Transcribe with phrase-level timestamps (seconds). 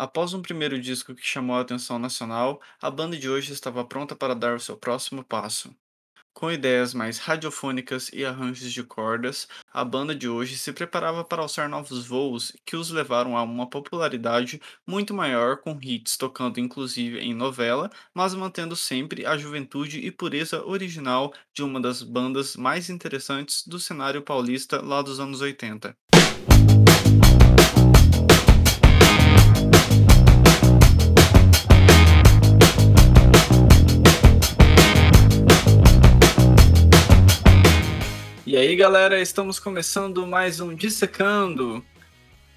[0.00, 4.14] Após um primeiro disco que chamou a atenção nacional, a banda de hoje estava pronta
[4.14, 5.74] para dar o seu próximo passo.
[6.32, 11.42] Com ideias mais radiofônicas e arranjos de cordas, a banda de hoje se preparava para
[11.42, 17.18] alçar novos voos que os levaram a uma popularidade muito maior, com hits tocando inclusive
[17.18, 22.88] em novela, mas mantendo sempre a juventude e pureza original de uma das bandas mais
[22.88, 25.92] interessantes do cenário paulista lá dos anos 80.
[38.58, 41.84] Aí, galera, estamos começando mais um Dissecando.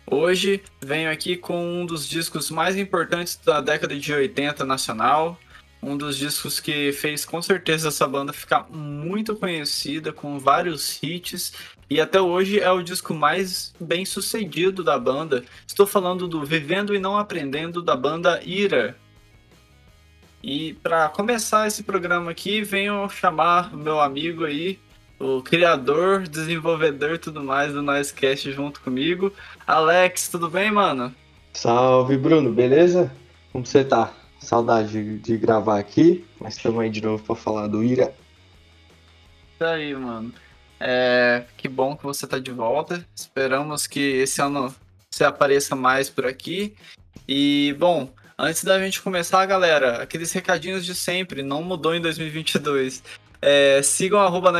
[0.09, 5.39] Hoje venho aqui com um dos discos mais importantes da década de 80 nacional,
[5.81, 11.53] um dos discos que fez com certeza essa banda ficar muito conhecida, com vários hits,
[11.87, 15.45] e até hoje é o disco mais bem sucedido da banda.
[15.67, 18.97] Estou falando do Vivendo e Não Aprendendo da banda Ira.
[20.41, 24.79] E para começar esse programa aqui, venho chamar meu amigo aí,
[25.21, 29.31] o criador, desenvolvedor e tudo mais do Noisecast junto comigo.
[29.67, 31.13] Alex, tudo bem, mano?
[31.53, 33.11] Salve, Bruno, beleza?
[33.51, 34.11] Como você tá?
[34.39, 38.13] Saudade de, gravar aqui, mas estamos aí de novo para falar do Ira.
[39.53, 40.33] Isso aí, mano.
[40.79, 43.05] É, que bom que você tá de volta.
[43.15, 44.73] Esperamos que esse ano
[45.11, 46.73] você apareça mais por aqui.
[47.27, 53.03] E, bom, antes da gente começar, galera, aqueles recadinhos de sempre, não mudou em 2022.
[53.41, 54.51] É, sigam arroba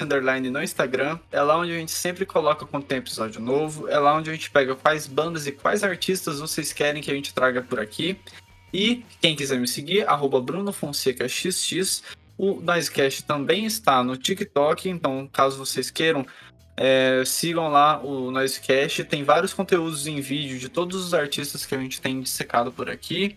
[0.00, 1.18] Underline no Instagram.
[1.30, 3.86] É lá onde a gente sempre coloca quando tem episódio novo.
[3.88, 7.14] É lá onde a gente pega quais bandas e quais artistas vocês querem que a
[7.14, 8.18] gente traga por aqui.
[8.72, 10.42] E quem quiser me seguir, arroba.
[12.38, 16.24] O Noisecast também está no TikTok, então caso vocês queiram,
[16.74, 19.04] é, sigam lá o Noisecast.
[19.04, 22.88] Tem vários conteúdos em vídeo de todos os artistas que a gente tem dissecado por
[22.88, 23.36] aqui.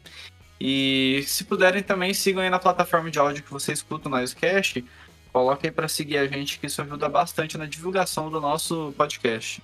[0.59, 4.83] E se puderem também, sigam aí na plataforma de áudio que você escuta o Noisecast.
[5.31, 9.61] Coloquem para seguir a gente, que isso ajuda bastante na divulgação do nosso podcast.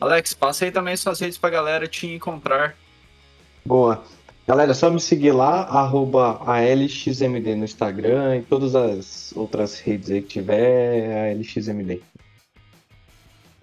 [0.00, 2.74] Alex, passa aí também suas redes pra galera te encontrar.
[3.64, 4.02] Boa.
[4.46, 10.10] Galera, é só me seguir lá, arroba ALXMD no Instagram e todas as outras redes
[10.10, 12.02] aí que tiver, ALXMD.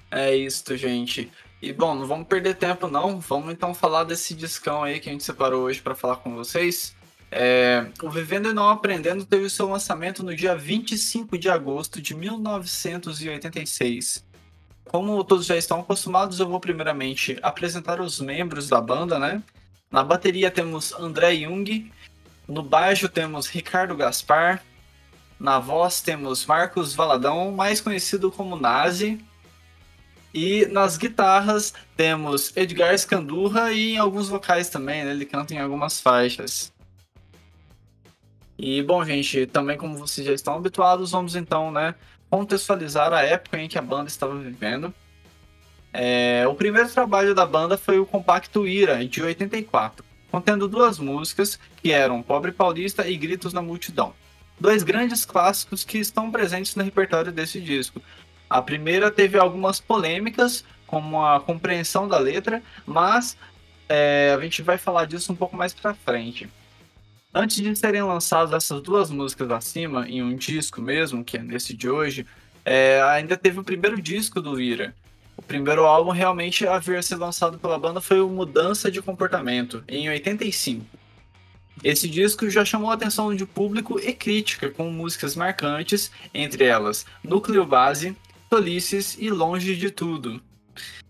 [0.09, 1.31] É isso, gente.
[1.61, 5.11] E bom, não vamos perder tempo não, vamos então falar desse discão aí que a
[5.11, 6.95] gente separou hoje para falar com vocês.
[7.29, 12.15] É, o Vivendo e Não Aprendendo teve seu lançamento no dia 25 de agosto de
[12.15, 14.25] 1986.
[14.85, 19.43] Como todos já estão acostumados, eu vou primeiramente apresentar os membros da banda, né?
[19.89, 21.91] Na bateria temos André Jung,
[22.47, 24.63] no baixo temos Ricardo Gaspar,
[25.39, 29.23] na voz temos Marcos Valadão, mais conhecido como Nazi,
[30.33, 35.11] e nas guitarras temos Edgar Scandurra e em alguns vocais também, né?
[35.11, 36.71] Ele canta em algumas faixas.
[38.57, 41.95] E bom, gente, também como vocês já estão habituados, vamos então, né,
[42.29, 44.93] contextualizar a época em que a banda estava vivendo.
[45.91, 51.59] É, o primeiro trabalho da banda foi o compacto Ira, de 84, contendo duas músicas
[51.81, 54.13] que eram Pobre Paulista e Gritos na Multidão.
[54.59, 57.99] Dois grandes clássicos que estão presentes no repertório desse disco,
[58.51, 63.37] a primeira teve algumas polêmicas, como a compreensão da letra, mas
[63.87, 66.49] é, a gente vai falar disso um pouco mais pra frente.
[67.33, 71.73] Antes de serem lançadas essas duas músicas acima, em um disco mesmo, que é nesse
[71.73, 72.27] de hoje,
[72.65, 74.93] é, ainda teve o primeiro disco do Ira.
[75.37, 79.01] O primeiro álbum realmente a vir a ser lançado pela banda foi o Mudança de
[79.01, 80.85] Comportamento, em 85.
[81.81, 87.05] Esse disco já chamou a atenção de público e crítica, com músicas marcantes, entre elas
[87.23, 88.13] Núcleo Base,
[88.51, 90.41] tolices e longe de tudo.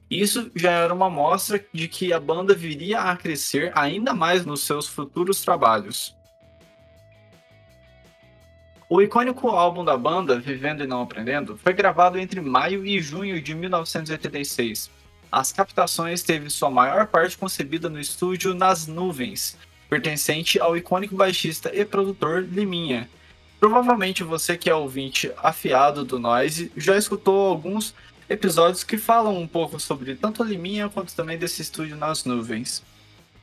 [0.08, 4.62] Isso já era uma mostra de que a banda viria a crescer ainda mais nos
[4.62, 6.16] seus futuros trabalhos.
[8.88, 13.42] O icônico álbum da banda, Vivendo e Não Aprendendo, foi gravado entre maio e junho
[13.42, 14.92] de 1986.
[15.32, 19.58] As captações teve sua maior parte concebida no estúdio Nas Nuvens,
[19.90, 23.10] pertencente ao icônico baixista e produtor Liminha,
[23.62, 27.94] Provavelmente você que é ouvinte afiado do Noise já escutou alguns
[28.28, 32.82] episódios que falam um pouco sobre tanto a Liminha quanto também desse estúdio nas nuvens.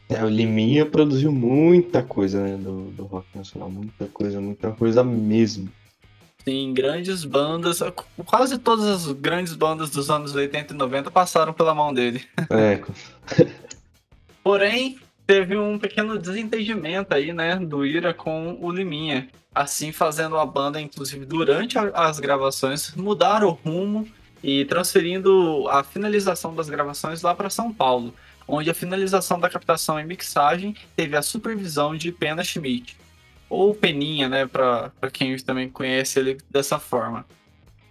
[0.08, 5.04] É, o Liminha produziu muita coisa né, do, do rock nacional, muita coisa, muita coisa
[5.04, 5.70] mesmo.
[6.44, 7.78] Sim, grandes bandas,
[8.26, 12.26] quase todas as grandes bandas dos anos 80 e 90 passaram pela mão dele.
[12.50, 12.82] É.
[14.42, 20.46] Porém, teve um pequeno desentendimento aí, né, do Ira com o Liminha assim fazendo a
[20.46, 24.08] banda, inclusive durante as gravações, mudar o rumo
[24.42, 28.14] e transferindo a finalização das gravações lá para São Paulo,
[28.46, 32.96] onde a finalização da captação e mixagem teve a supervisão de Pena Schmidt,
[33.50, 37.26] ou Peninha, né, para quem também conhece ele dessa forma.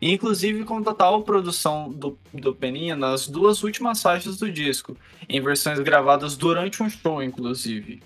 [0.01, 4.95] Inclusive com total produção do, do Peninha nas duas últimas faixas do disco,
[5.27, 8.01] em versões gravadas durante um show, inclusive.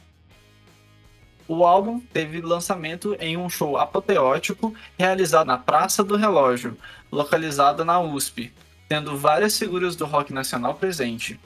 [1.47, 6.77] O álbum teve lançamento em um show apoteótico realizado na Praça do Relógio,
[7.11, 8.53] localizada na USP,
[8.87, 11.37] tendo várias figuras do rock nacional presente.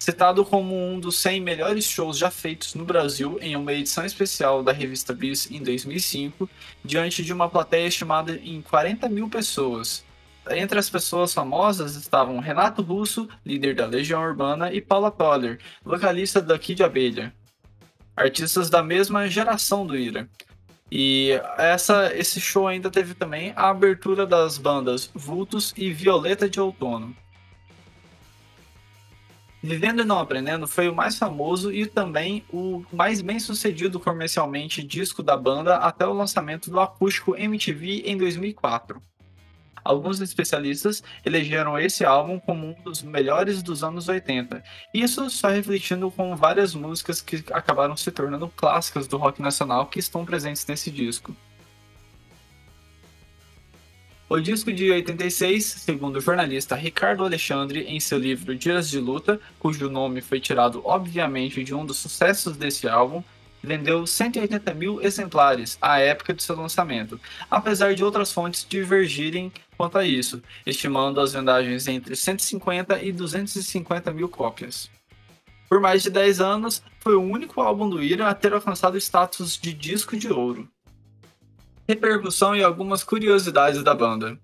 [0.00, 4.62] Citado como um dos 100 melhores shows já feitos no Brasil em uma edição especial
[4.62, 6.48] da revista Bis em 2005,
[6.82, 10.02] diante de uma plateia estimada em 40 mil pessoas.
[10.50, 16.40] Entre as pessoas famosas estavam Renato Russo, líder da Legião Urbana, e Paula Toller, vocalista
[16.40, 17.34] da Kid Abelha.
[18.16, 20.26] Artistas da mesma geração do Ira.
[20.90, 26.58] E essa, esse show ainda teve também a abertura das bandas Vultos e Violeta de
[26.58, 27.14] Outono.
[29.62, 34.82] Vivendo e Não Aprendendo foi o mais famoso e também o mais bem sucedido comercialmente
[34.82, 39.02] disco da banda até o lançamento do acústico MTV em 2004.
[39.84, 44.62] Alguns especialistas elegeram esse álbum como um dos melhores dos anos 80,
[44.94, 49.98] isso só refletindo com várias músicas que acabaram se tornando clássicas do rock nacional que
[49.98, 51.34] estão presentes nesse disco.
[54.32, 59.40] O disco de 86, segundo o jornalista Ricardo Alexandre em seu livro Dias de Luta,
[59.58, 63.24] cujo nome foi tirado obviamente de um dos sucessos desse álbum,
[63.60, 69.98] vendeu 180 mil exemplares à época de seu lançamento, apesar de outras fontes divergirem quanto
[69.98, 74.88] a isso, estimando as vendagens entre 150 e 250 mil cópias.
[75.68, 79.58] Por mais de 10 anos, foi o único álbum do Ira a ter alcançado status
[79.58, 80.68] de disco de ouro
[81.90, 84.38] repercussão e algumas curiosidades da banda.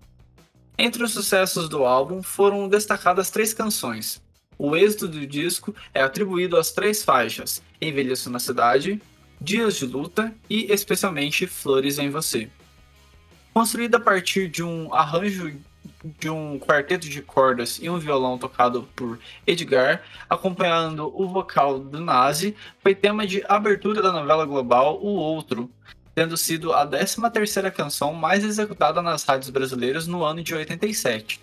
[0.77, 4.21] Entre os sucessos do álbum foram destacadas três canções.
[4.59, 9.01] O êxito do disco é atribuído às três faixas: Envelheço na Cidade,
[9.41, 12.51] Dias de Luta e, especialmente, Flores em Você.
[13.55, 15.55] Construída a partir de um arranjo
[16.19, 22.01] de um quarteto de cordas e um violão tocado por Edgar, acompanhando o vocal do
[22.01, 25.71] Nazi, foi tema de abertura da novela global O Outro,
[26.17, 31.39] tendo sido a 13ª canção mais executada nas rádios brasileiras no ano de 87.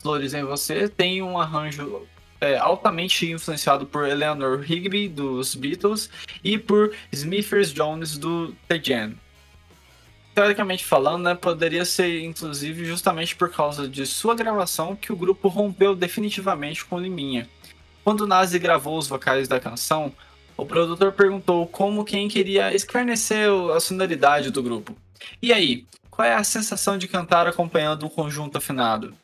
[0.00, 2.06] Flores em Você tem um arranjo
[2.40, 6.08] é, altamente influenciado por Eleanor Rigby, dos Beatles,
[6.44, 9.14] e por Smithers Jones, do The Jam.
[10.32, 15.48] Teoricamente falando, né, poderia ser inclusive justamente por causa de sua gravação que o grupo
[15.48, 17.48] rompeu definitivamente com Liminha.
[18.04, 20.12] Quando Nazi gravou os vocais da canção,
[20.56, 24.94] o produtor perguntou como quem queria escarnecer a sonoridade do grupo.
[25.40, 29.14] E aí, qual é a sensação de cantar acompanhando um conjunto afinado?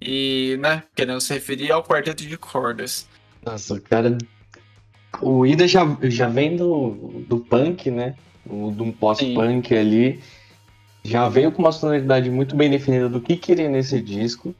[0.00, 3.06] E, né, querendo se referir ao quarteto de cordas.
[3.44, 4.18] Nossa, cara.
[5.20, 8.16] O Ida já, já vem do, do punk, né?
[8.44, 10.20] De um pós-punk ali.
[11.04, 14.54] Já veio com uma sonoridade muito bem definida do que queria nesse disco.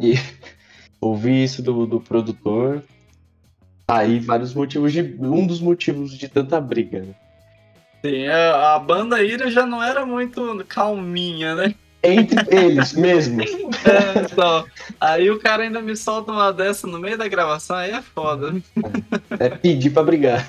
[0.00, 0.14] E
[1.00, 2.82] ouvir isso do, do produtor
[3.98, 5.16] aí vários motivos de.
[5.18, 7.14] Um dos motivos de tanta briga, né?
[8.04, 11.74] Sim, a, a banda Ira já não era muito calminha, né?
[12.02, 13.42] Entre eles mesmo.
[13.84, 14.64] É, só.
[15.00, 18.54] Aí o cara ainda me solta uma dessa no meio da gravação, aí é foda.
[19.38, 20.48] É pedir pra brigar.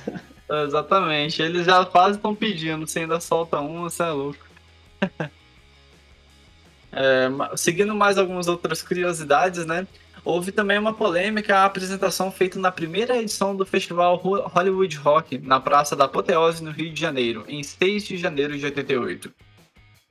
[0.66, 1.42] exatamente.
[1.42, 4.46] Eles já quase estão pedindo, você ainda solta uma, você é louco.
[6.96, 7.28] É,
[7.58, 9.88] seguindo mais algumas outras curiosidades, né?
[10.26, 15.60] Houve também uma polêmica a apresentação feita na primeira edição do festival Hollywood Rock, na
[15.60, 19.34] Praça da Apoteose, no Rio de Janeiro, em 6 de janeiro de 88.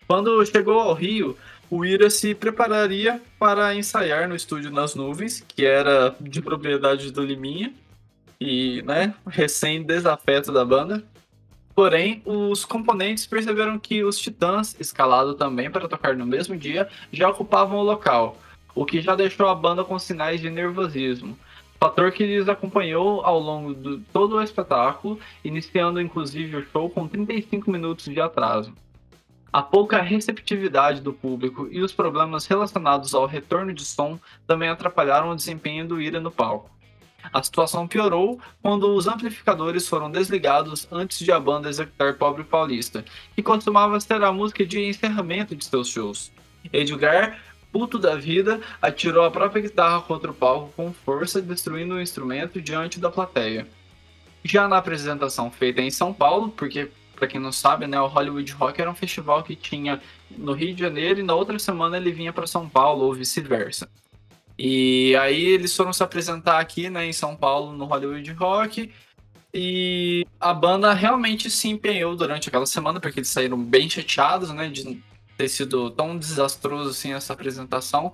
[0.06, 1.36] Quando chegou ao Rio,
[1.70, 7.24] o Ira se prepararia para ensaiar no estúdio Nas Nuvens, que era de propriedade do
[7.24, 7.72] Liminha,
[8.38, 11.02] e, né, recém-desafeto da banda.
[11.74, 17.30] Porém, os componentes perceberam que os Titãs, escalado também para tocar no mesmo dia, já
[17.30, 18.36] ocupavam o local,
[18.74, 21.38] o que já deixou a banda com sinais de nervosismo,
[21.78, 27.08] fator que lhes acompanhou ao longo de todo o espetáculo, iniciando inclusive o show com
[27.08, 28.72] 35 minutos de atraso.
[29.52, 35.30] A pouca receptividade do público e os problemas relacionados ao retorno de som também atrapalharam
[35.30, 36.70] o desempenho do Ira no palco.
[37.32, 43.04] A situação piorou quando os amplificadores foram desligados antes de a banda executar Pobre Paulista,
[43.34, 46.32] que costumava ser a música de encerramento de seus shows.
[46.72, 47.38] Edgar
[47.72, 52.60] puto da vida, atirou a própria guitarra contra o palco com força, destruindo o instrumento
[52.60, 53.66] diante da plateia.
[54.44, 58.52] Já na apresentação feita em São Paulo, porque para quem não sabe, né, o Hollywood
[58.52, 60.00] Rock era um festival que tinha
[60.30, 63.88] no Rio de Janeiro e na outra semana ele vinha para São Paulo ou vice-versa.
[64.58, 68.92] E aí eles foram se apresentar aqui, né, em São Paulo, no Hollywood Rock.
[69.54, 74.68] E a banda realmente se empenhou durante aquela semana, porque eles saíram bem chateados, né,
[74.68, 75.02] de
[75.42, 78.12] ter sido tão desastroso assim essa apresentação.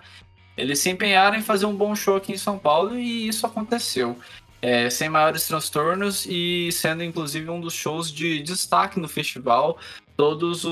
[0.57, 4.17] Eles se empenharam em fazer um bom show aqui em São Paulo e isso aconteceu.
[4.61, 9.79] É, sem maiores transtornos e sendo inclusive um dos shows de destaque no festival.
[10.17, 10.65] Todas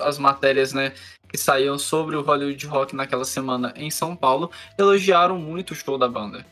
[0.00, 0.92] as matérias né,
[1.28, 5.98] que saíam sobre o Hollywood Rock naquela semana em São Paulo elogiaram muito o show
[5.98, 6.44] da banda.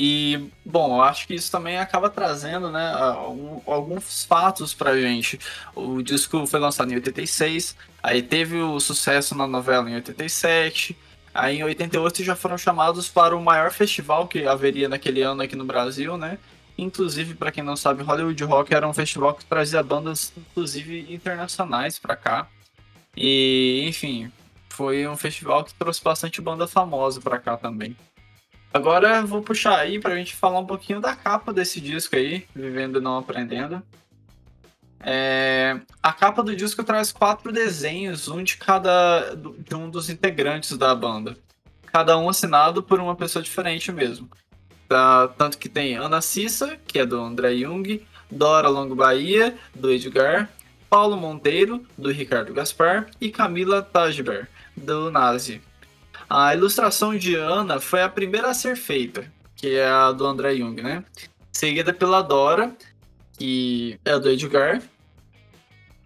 [0.00, 2.94] E, bom, eu acho que isso também acaba trazendo né,
[3.66, 5.40] alguns fatos pra gente.
[5.74, 10.96] O disco foi lançado em 86, aí teve o sucesso na novela em 87,
[11.34, 15.56] aí em 88 já foram chamados para o maior festival que haveria naquele ano aqui
[15.56, 16.38] no Brasil, né?
[16.78, 21.98] Inclusive, para quem não sabe, Hollywood Rock era um festival que trazia bandas, inclusive internacionais,
[21.98, 22.46] para cá.
[23.16, 24.30] E, enfim,
[24.68, 27.96] foi um festival que trouxe bastante banda famosa para cá também.
[28.72, 32.98] Agora vou puxar aí pra gente falar um pouquinho da capa desse disco aí, Vivendo
[32.98, 33.82] e Não Aprendendo.
[35.00, 40.76] É, a capa do disco traz quatro desenhos, um de cada de um dos integrantes
[40.76, 41.36] da banda.
[41.86, 44.28] Cada um assinado por uma pessoa diferente mesmo.
[44.88, 49.90] Tá, tanto que tem Ana Cissa, que é do André Jung, Dora Longo Bahia, do
[49.90, 50.50] Edgar,
[50.88, 55.60] Paulo Monteiro, do Ricardo Gaspar, e Camila Tajber, do Nazi.
[56.28, 60.56] A ilustração de Ana foi a primeira a ser feita, que é a do André
[60.56, 61.04] Jung, né?
[61.52, 62.76] Seguida pela Dora,
[63.38, 64.82] que é a do Edgar.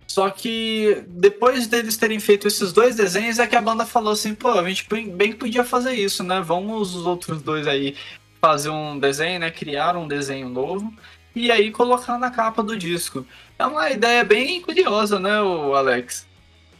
[0.07, 4.35] Só que depois deles terem feito esses dois desenhos, é que a banda falou assim:
[4.35, 6.41] pô, a gente bem podia fazer isso, né?
[6.41, 7.97] Vamos os outros dois aí
[8.41, 9.51] fazer um desenho, né?
[9.51, 10.93] Criar um desenho novo
[11.35, 13.27] e aí colocar na capa do disco.
[13.59, 16.27] É uma ideia bem curiosa, né, o Alex?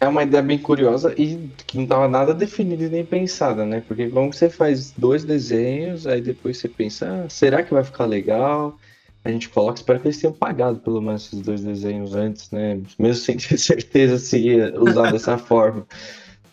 [0.03, 3.85] É uma ideia bem curiosa e que não estava nada definida nem pensada, né?
[3.87, 8.07] Porque como você faz dois desenhos, aí depois você pensa, ah, será que vai ficar
[8.07, 8.77] legal?
[9.25, 12.81] A gente coloca, espero que eles tenham pagado pelo menos esses dois desenhos antes, né?
[12.99, 15.87] Mesmo sem ter certeza se ia usar dessa forma.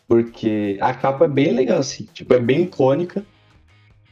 [0.07, 3.25] Porque a capa é bem legal, assim, tipo, é bem icônica.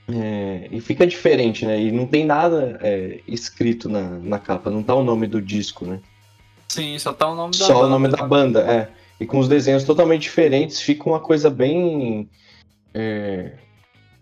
[0.10, 1.80] É, e fica diferente, né?
[1.80, 5.86] E não tem nada é, escrito na, na capa, não tá o nome do disco,
[5.86, 6.00] né?
[6.68, 7.80] Sim, só tá o nome da só banda.
[7.80, 11.50] Só o nome da banda, é e com os desenhos totalmente diferentes, fica uma coisa
[11.50, 12.30] bem
[12.94, 13.52] é,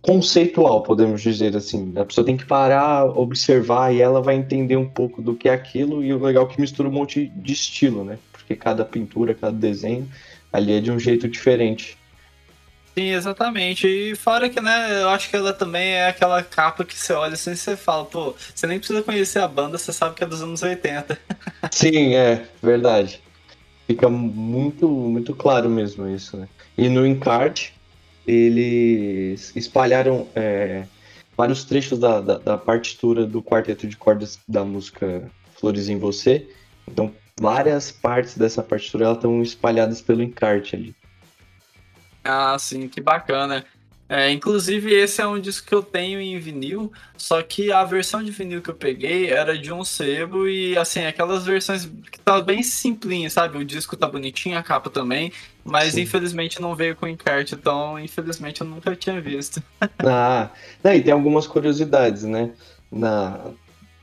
[0.02, 1.94] conceitual, podemos dizer assim.
[1.98, 5.54] A pessoa tem que parar, observar e ela vai entender um pouco do que é
[5.54, 6.04] aquilo.
[6.04, 8.18] E o legal é que mistura um monte de estilo, né?
[8.32, 10.08] Porque cada pintura, cada desenho
[10.54, 11.98] ali é de um jeito diferente.
[12.98, 13.88] Sim, exatamente.
[13.88, 17.34] E fora que, né, eu acho que ela também é aquela capa que você olha
[17.34, 20.28] assim e você fala, pô, você nem precisa conhecer a banda, você sabe que é
[20.28, 21.20] dos anos 80.
[21.72, 23.25] Sim, é, verdade.
[23.88, 26.48] Fica muito, muito claro mesmo isso, né?
[26.78, 27.74] E no encarte,
[28.26, 30.86] eles espalharam é,
[31.38, 36.50] vários trechos da, da, da, partitura do quarteto de cordas da música Flores em Você.
[36.88, 40.96] Então, várias partes dessa partitura estão espalhadas pelo encarte ali.
[42.24, 43.64] Ah, sim, que bacana.
[44.08, 48.24] É, inclusive, esse é um disco que eu tenho em vinil, só que a versão
[48.24, 52.40] de vinil que eu peguei era de um sebo e, assim, aquelas versões que tá
[52.40, 53.58] bem simplinha, sabe?
[53.58, 55.32] O disco tá bonitinho, a capa também,
[55.64, 56.02] mas Sim.
[56.02, 59.62] infelizmente não veio com encarte, então, infelizmente, eu nunca tinha visto.
[60.06, 60.52] ah,
[60.84, 62.52] e tem algumas curiosidades, né?
[62.92, 63.40] Na,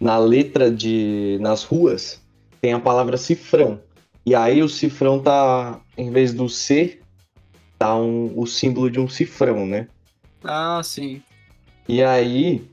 [0.00, 2.20] na letra de Nas Ruas,
[2.60, 3.80] tem a palavra cifrão.
[4.26, 7.01] E aí o cifrão tá, em vez do C,
[7.82, 9.88] tá um, o símbolo de um cifrão, né?
[10.44, 11.20] Ah, sim.
[11.88, 12.64] E aí,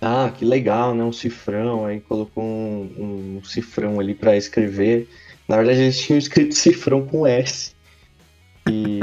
[0.00, 1.04] ah, que legal, né?
[1.04, 1.86] Um cifrão.
[1.86, 5.08] Aí colocou um, um cifrão ali para escrever.
[5.46, 7.72] Na verdade, eles tinham escrito cifrão com S.
[8.68, 8.98] E.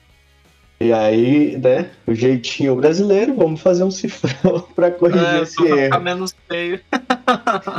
[0.78, 1.90] e aí, né?
[2.06, 6.00] O jeitinho brasileiro, vamos fazer um cifrão para corrigir é, esse erro.
[6.00, 6.78] Menos feio.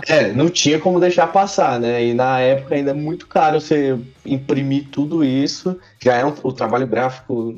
[0.08, 2.06] É, não tinha como deixar passar, né?
[2.06, 5.80] E na época ainda é muito caro você imprimir tudo isso.
[6.00, 7.56] Já era um, o trabalho gráfico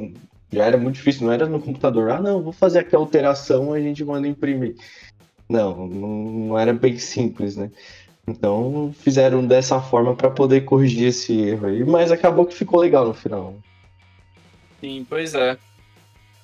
[0.51, 2.11] já era muito difícil, não era no computador.
[2.11, 4.75] Ah, não, vou fazer aqui a alteração, a gente manda imprimir.
[5.49, 7.71] Não, não era bem simples, né?
[8.27, 13.05] Então fizeram dessa forma para poder corrigir esse erro aí, mas acabou que ficou legal
[13.05, 13.55] no final.
[14.79, 15.57] Sim, pois é.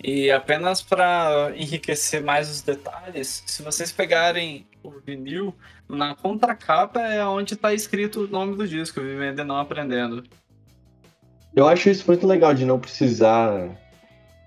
[0.01, 5.53] E apenas para enriquecer mais os detalhes, se vocês pegarem o vinil,
[5.89, 10.24] na contracapa é onde está escrito o nome do disco, Vivendo e Não Aprendendo.
[11.53, 13.70] Eu acho isso muito legal de não precisar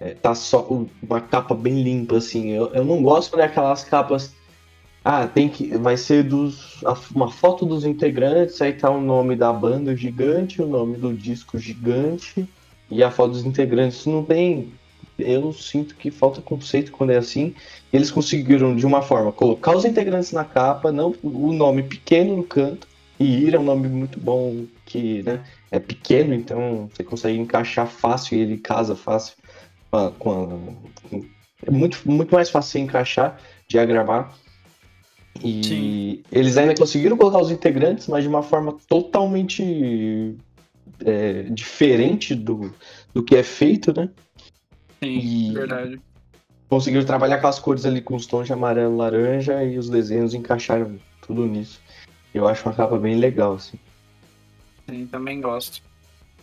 [0.03, 0.67] é, tá só
[1.01, 2.51] uma capa bem limpa, assim.
[2.51, 4.35] Eu, eu não gosto daquelas capas.
[5.05, 5.77] Ah, tem que.
[5.79, 6.83] Vai ser dos.
[7.15, 11.57] Uma foto dos integrantes, aí tá o nome da banda gigante, o nome do disco
[11.57, 12.49] gigante
[12.91, 14.05] e a foto dos integrantes.
[14.07, 14.73] Não tem.
[15.23, 17.55] Eu sinto que falta conceito quando é assim.
[17.93, 22.45] Eles conseguiram, de uma forma, colocar os integrantes na capa, não o nome pequeno no
[22.45, 22.87] canto.
[23.19, 27.87] E Ira é um nome muito bom, que né, é pequeno, então você consegue encaixar
[27.87, 29.37] fácil e ele casa fácil
[29.91, 31.19] com a, com a,
[31.67, 33.39] é muito, muito mais fácil de encaixar,
[33.69, 34.35] diagramar.
[35.43, 36.23] E Sim.
[36.31, 40.37] eles ainda conseguiram colocar os integrantes, mas de uma forma totalmente
[41.05, 42.73] é, diferente do,
[43.15, 44.11] do que é feito, né?
[45.03, 46.01] Sim, e verdade.
[46.69, 50.33] Conseguiram trabalhar com as cores ali, com os tons de amarelo, laranja, e os desenhos
[50.33, 51.81] encaixaram tudo nisso.
[52.33, 53.79] Eu acho uma capa bem legal, assim.
[54.89, 55.83] Sim, também gosto.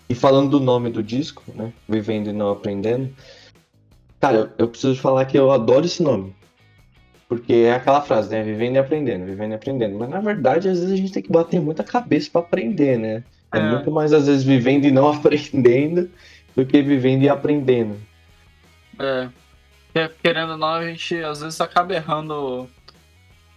[0.08, 1.72] E falando do nome do disco, né?
[1.88, 3.10] Vivendo e não aprendendo.
[4.20, 6.36] Cara, eu preciso falar que eu adoro esse nome.
[7.28, 8.44] Porque é aquela frase, né?
[8.44, 9.98] Vivendo e aprendendo, vivendo e aprendendo.
[9.98, 13.24] Mas na verdade, às vezes a gente tem que bater muita cabeça para aprender, né?
[13.54, 16.10] É, é, muito mais, às vezes, vivendo e não aprendendo
[16.56, 18.09] do que vivendo e aprendendo.
[19.00, 19.30] É.
[20.22, 22.70] Querendo ou não, a gente às vezes acaba errando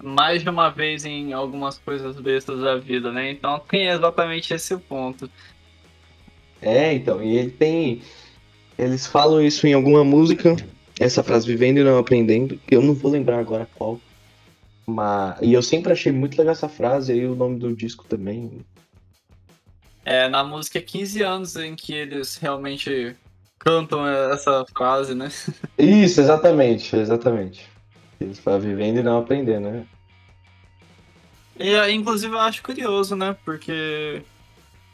[0.02, 3.30] mais de uma vez em algumas coisas bestas da vida, né?
[3.30, 5.30] Então tem exatamente esse ponto.
[6.60, 8.02] É, então, e ele tem.
[8.78, 10.56] Eles falam isso em alguma música,
[10.98, 14.00] essa frase vivendo e não aprendendo, que eu não vou lembrar agora qual.
[14.86, 18.64] Mas, e eu sempre achei muito legal essa frase e o nome do disco também.
[20.04, 23.14] É, na música 15 anos em que eles realmente
[23.64, 25.30] cantam essa frase, né?
[25.78, 27.68] Isso, exatamente, exatamente.
[28.20, 29.86] Eles falam vivendo e não aprendendo, né?
[31.58, 33.36] E, inclusive, eu acho curioso, né?
[33.44, 34.22] Porque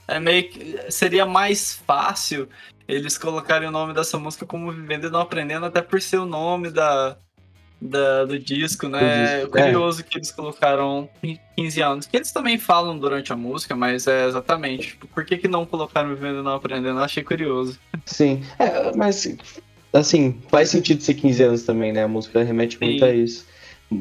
[0.06, 2.48] é meio que seria mais fácil
[2.86, 6.24] eles colocarem o nome dessa música como Vivendo e Não Aprendendo, até por ser o
[6.24, 7.18] nome da,
[7.80, 9.40] da do disco, né?
[9.40, 9.58] Disco.
[9.58, 10.02] É curioso é.
[10.02, 11.08] que eles colocaram
[11.56, 14.88] 15 anos, que eles também falam durante a música, mas é exatamente.
[14.88, 16.98] Tipo, por que, que não colocaram Vivendo e Não Aprendendo?
[16.98, 17.78] Eu achei curioso.
[18.04, 19.36] Sim, é, mas
[19.92, 22.02] assim, faz sentido ser 15 anos também, né?
[22.02, 23.04] A música remete muito Sim.
[23.04, 23.46] a isso.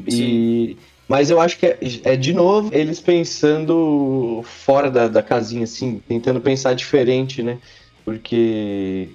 [0.07, 0.11] E.
[0.11, 0.77] Sim.
[1.07, 6.01] Mas eu acho que é, é, de novo eles pensando fora da, da casinha, assim,
[6.05, 7.59] tentando pensar diferente, né?
[8.03, 9.07] Porque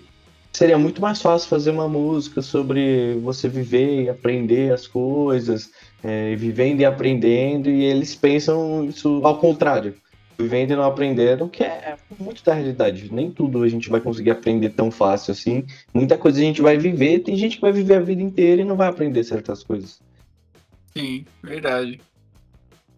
[0.53, 5.71] seria muito mais fácil fazer uma música sobre você viver e aprender as coisas,
[6.03, 9.95] é, vivendo e aprendendo, e eles pensam isso ao contrário,
[10.39, 13.13] vivendo e não aprendendo, que é muito da realidade.
[13.13, 15.65] Nem tudo a gente vai conseguir aprender tão fácil assim.
[15.93, 18.65] Muita coisa a gente vai viver, tem gente que vai viver a vida inteira e
[18.65, 20.01] não vai aprender certas coisas.
[20.95, 22.01] Sim, verdade.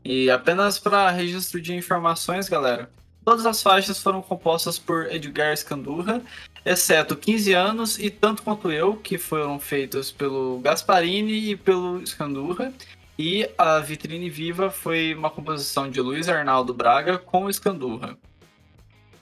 [0.05, 2.91] E apenas para registro de informações, galera.
[3.25, 6.21] Todas as faixas foram compostas por Edgar Scandurra,
[6.65, 12.73] exceto 15 anos e Tanto Quanto Eu, que foram feitos pelo Gasparini e pelo Scandurra.
[13.19, 18.17] E a Vitrine Viva foi uma composição de Luiz Arnaldo Braga com Scandurra.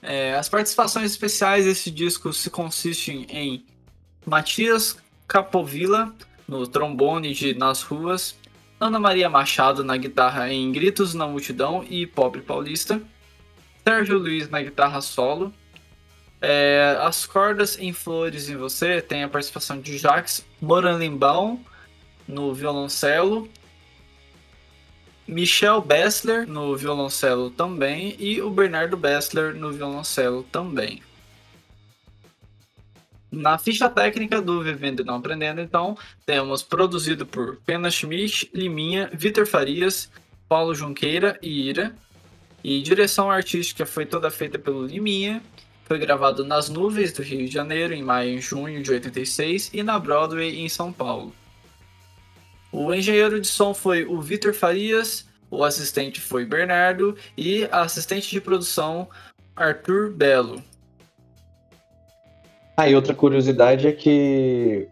[0.01, 3.65] É, as participações especiais desse disco se consistem em
[4.25, 6.13] Matias Capovilla
[6.47, 8.35] no trombone de Nas Ruas,
[8.79, 13.01] Ana Maria Machado na guitarra em Gritos na Multidão e Pobre Paulista,
[13.87, 15.53] Sérgio Luiz na guitarra solo,
[16.43, 21.57] é, as cordas em Flores em Você tem a participação de Jacques Moranlimbaum
[22.27, 23.49] no violoncelo,
[25.25, 31.01] Michel Bessler no violoncelo também e o Bernardo Bessler no violoncelo também.
[33.31, 39.09] Na ficha técnica do Vivendo e Não Aprendendo, então, temos produzido por Pena Schmidt, Liminha,
[39.13, 40.11] Vitor Farias,
[40.47, 41.95] Paulo Junqueira e Ira.
[42.63, 45.41] E direção artística foi toda feita pelo Liminha.
[45.85, 49.83] Foi gravado nas nuvens do Rio de Janeiro em maio e junho de 86 e
[49.83, 51.33] na Broadway em São Paulo.
[52.71, 58.31] O engenheiro de som foi o Vitor Farias, o assistente foi Bernardo e a assistente
[58.31, 59.07] de produção
[59.55, 60.63] Arthur Belo.
[62.75, 64.87] Ah, e outra curiosidade é que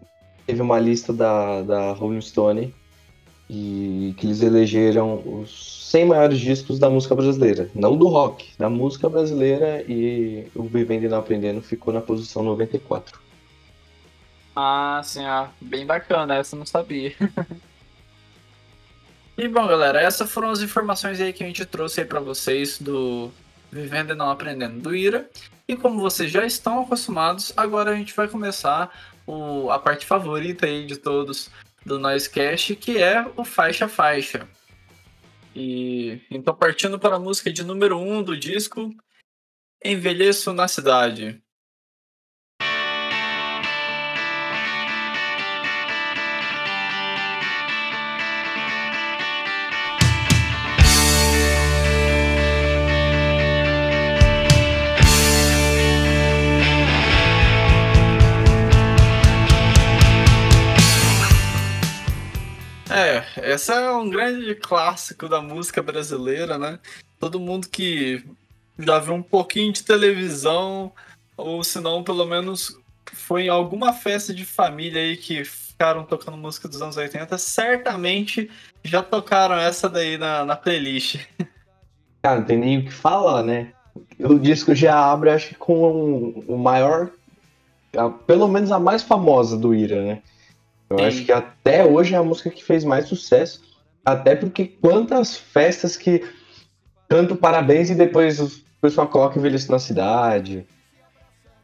[0.45, 2.75] teve uma lista da, da Rolling Stone
[3.49, 8.69] e que eles elegeram os 100 maiores discos da música brasileira, não do rock, da
[8.69, 13.19] música brasileira e o Vivendo e Não Aprendendo ficou na posição 94.
[14.55, 17.13] Ah, sim, ah, bem bacana, essa eu não sabia.
[19.37, 22.79] e bom, galera, essas foram as informações aí que a gente trouxe aí para vocês
[22.79, 23.29] do
[23.69, 25.29] Vivendo e Não Aprendendo do Ira.
[25.67, 30.65] E como vocês já estão acostumados, agora a gente vai começar o, a parte favorita
[30.65, 31.49] aí de todos
[31.85, 34.47] do Noisecast, que é o Faixa Faixa.
[35.55, 38.93] E então partindo para a música de número 1 um do disco,
[39.83, 41.41] Envelheço na Cidade.
[63.37, 66.79] Essa é um grande clássico da música brasileira, né?
[67.19, 68.23] Todo mundo que
[68.77, 70.91] já viu um pouquinho de televisão,
[71.37, 72.77] ou se não, pelo menos
[73.13, 78.49] foi em alguma festa de família aí que ficaram tocando música dos anos 80, certamente
[78.83, 81.19] já tocaram essa daí na, na playlist.
[82.21, 83.73] Cara, não tem nem o que falar, né?
[84.19, 87.09] O disco já abre, acho que com o maior,
[88.27, 90.21] pelo menos a mais famosa do Ira, né?
[90.91, 91.05] Eu Sim.
[91.05, 93.61] acho que até hoje é a música que fez mais sucesso.
[94.03, 96.21] Até porque quantas festas que
[97.07, 98.51] canto parabéns e depois o
[98.81, 100.65] pessoal coloca envelhecer na cidade.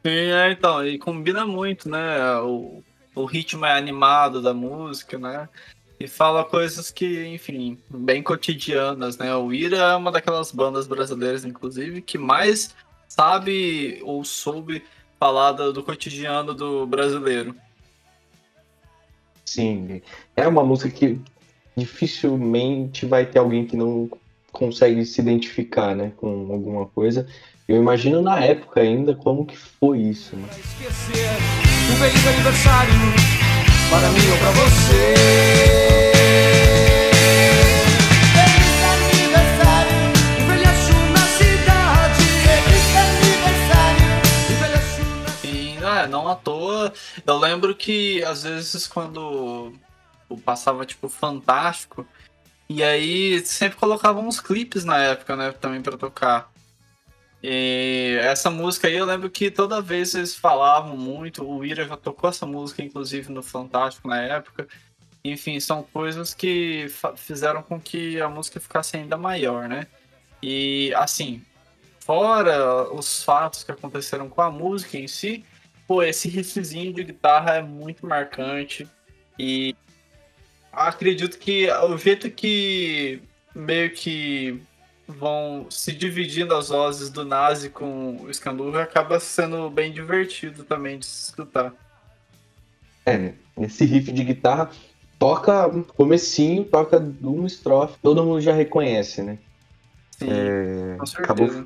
[0.05, 2.37] Sim, é, então, e combina muito, né?
[2.39, 2.81] O,
[3.13, 5.49] o ritmo é animado da música, né?
[5.99, 9.35] E fala coisas que, enfim, bem cotidianas, né?
[9.35, 12.73] O Ira é uma daquelas bandas brasileiras, inclusive, que mais
[13.09, 14.83] sabe ou soube
[15.19, 17.55] falar do, do cotidiano do brasileiro.
[19.47, 20.01] Sim,
[20.35, 21.17] é uma música que
[21.75, 24.09] dificilmente vai ter alguém que não
[24.51, 27.25] consegue se identificar, né, com alguma coisa.
[27.65, 30.49] Eu imagino na época ainda como que foi isso, né?
[30.49, 32.93] Um feliz aniversário
[33.89, 36.16] para mim ou para você.
[47.25, 49.73] Eu lembro que às vezes quando
[50.29, 52.05] eu passava tipo Fantástico,
[52.69, 56.51] e aí sempre colocavam uns clipes na época, né, também para tocar.
[57.41, 61.95] E essa música aí eu lembro que toda vez eles falavam muito, o Ira já
[61.95, 64.67] tocou essa música inclusive no Fantástico na época.
[65.23, 69.87] Enfim, são coisas que fizeram com que a música ficasse ainda maior, né?
[70.41, 71.43] E assim,
[71.99, 75.43] fora os fatos que aconteceram com a música em si,
[75.87, 78.87] pô, esse riffzinho de guitarra é muito marcante
[79.39, 79.75] e
[80.71, 83.21] acredito que o jeito que
[83.55, 84.61] meio que
[85.07, 90.99] vão se dividindo as vozes do Nazi com o Scandurra acaba sendo bem divertido também
[90.99, 91.73] de se escutar.
[93.05, 94.69] É, esse riff de guitarra
[95.17, 99.37] toca comecinho, toca uma estrofe, todo mundo já reconhece, né?
[100.11, 101.23] Sim, é, com certeza.
[101.23, 101.65] Acabou,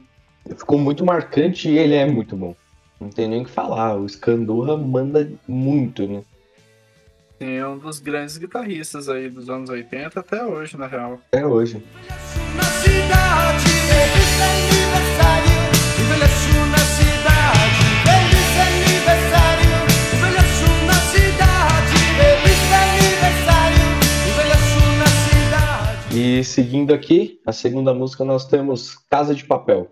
[0.55, 2.55] ficou muito marcante e ele é muito bom.
[3.01, 3.95] Não tem nem o que falar.
[3.95, 6.21] O Scandurra manda muito, né?
[7.39, 11.19] Sim, é um dos grandes guitarristas aí dos anos 80 até hoje, na real.
[11.31, 11.83] Até hoje.
[26.13, 29.89] E seguindo aqui, a segunda música nós temos Casa de Papel.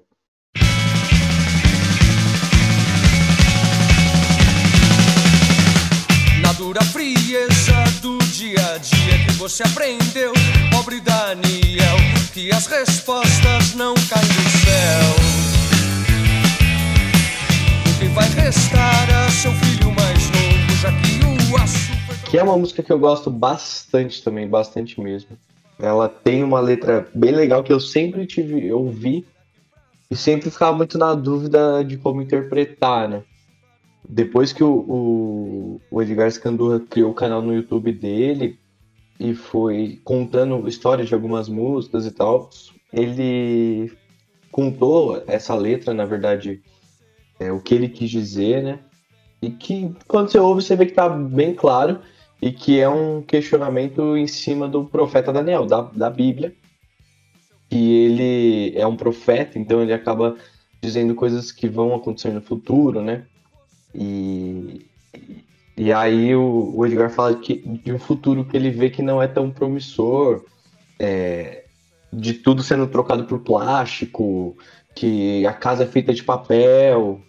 [6.60, 10.34] Dura frieza do dia a dia que você aprendeu,
[10.70, 11.96] pobre Daniel,
[12.34, 15.16] que as respostas não caem do céu.
[17.88, 22.30] O que vai restar a seu filho mais novo, já que o.
[22.30, 25.38] Que é uma música que eu gosto bastante também, bastante mesmo.
[25.80, 29.26] Ela tem uma letra bem legal que eu sempre tive, ouvi
[30.12, 33.24] e sempre ficava muito na dúvida de como interpretar, né?
[34.12, 38.58] Depois que o, o, o Edgar Scandurra criou o canal no YouTube dele
[39.20, 42.50] e foi contando histórias de algumas músicas e tal,
[42.92, 43.92] ele
[44.52, 46.60] contou essa letra, na verdade,
[47.40, 48.80] é, o que ele quis dizer, né?
[49.44, 52.00] E que quando você ouve, você vê que tá bem claro
[52.42, 56.56] e que é um questionamento em cima do profeta Daniel, da, da Bíblia.
[57.70, 60.36] Que ele é um profeta, então ele acaba
[60.82, 63.28] dizendo coisas que vão acontecer no futuro, né?
[63.94, 64.86] E,
[65.78, 69.22] e aí o, o Edgar fala que, de um futuro que ele vê que não
[69.22, 70.44] é tão promissor,
[71.00, 71.66] é,
[72.12, 74.58] de tudo sendo trocado por plástico,
[74.96, 77.22] que a casa é feita de papel,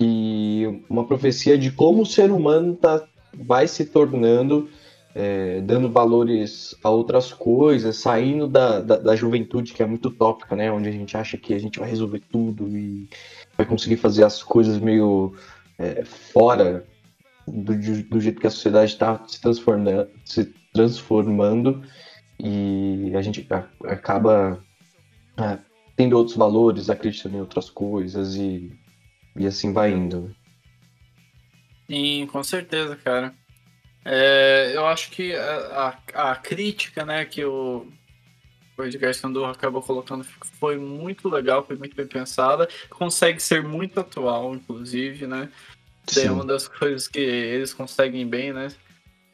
[0.00, 4.68] e uma profecia de como o ser humano tá, vai se tornando,
[5.14, 10.56] é, dando valores a outras coisas, saindo da, da, da, juventude que é muito utópica,
[10.56, 10.72] né?
[10.72, 13.10] Onde a gente acha que a gente vai resolver tudo e
[13.58, 15.34] vai conseguir fazer as coisas meio
[15.80, 16.86] é, fora
[17.48, 21.82] do, do, jeito que a sociedade está se transformando, se transformando
[22.38, 23.46] e a gente
[23.84, 24.62] acaba
[25.38, 25.58] é,
[25.96, 28.70] tendo outros valores, acreditando em outras coisas e,
[29.34, 30.20] e assim vai indo.
[30.20, 30.34] Né?
[31.88, 33.34] Sim, com certeza, cara.
[34.04, 37.86] É, eu acho que a, a, a, crítica né, que o,
[38.78, 40.24] o Edgar Sandor acabou colocando
[40.58, 45.50] foi muito legal, foi muito bem pensada, consegue ser muito atual, inclusive, né?
[46.06, 46.26] Sim.
[46.26, 48.68] É uma das coisas que eles conseguem bem, né?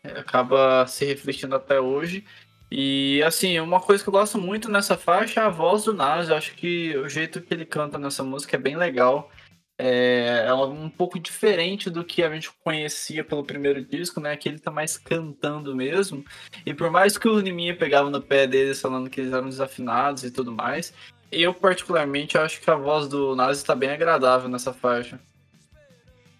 [0.02, 2.24] É, acaba se refletindo até hoje.
[2.70, 6.28] E assim, uma coisa que eu gosto muito nessa faixa é a voz do Nas.
[6.28, 9.30] Eu acho que o jeito que ele canta nessa música é bem legal.
[9.78, 14.36] É, é um pouco diferente do que a gente conhecia pelo primeiro disco, né?
[14.36, 16.24] Que ele tá mais cantando mesmo.
[16.64, 20.24] E por mais que o Liminha pegava no pé deles falando que eles eram desafinados
[20.24, 20.94] e tudo mais,
[21.30, 25.20] eu particularmente acho que a voz do Nazi tá bem agradável nessa faixa.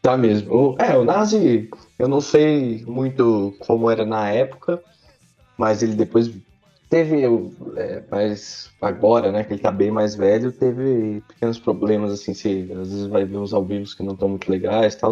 [0.06, 0.76] Tá mesmo.
[0.78, 4.80] É, o Nazi, eu não sei muito como era na época,
[5.58, 6.30] mas ele depois
[6.88, 7.24] teve,
[7.76, 12.70] é, mas agora, né, que ele tá bem mais velho, teve pequenos problemas, assim, se
[12.70, 15.10] às vezes vai ver uns ao vivo que não estão muito legais e tal,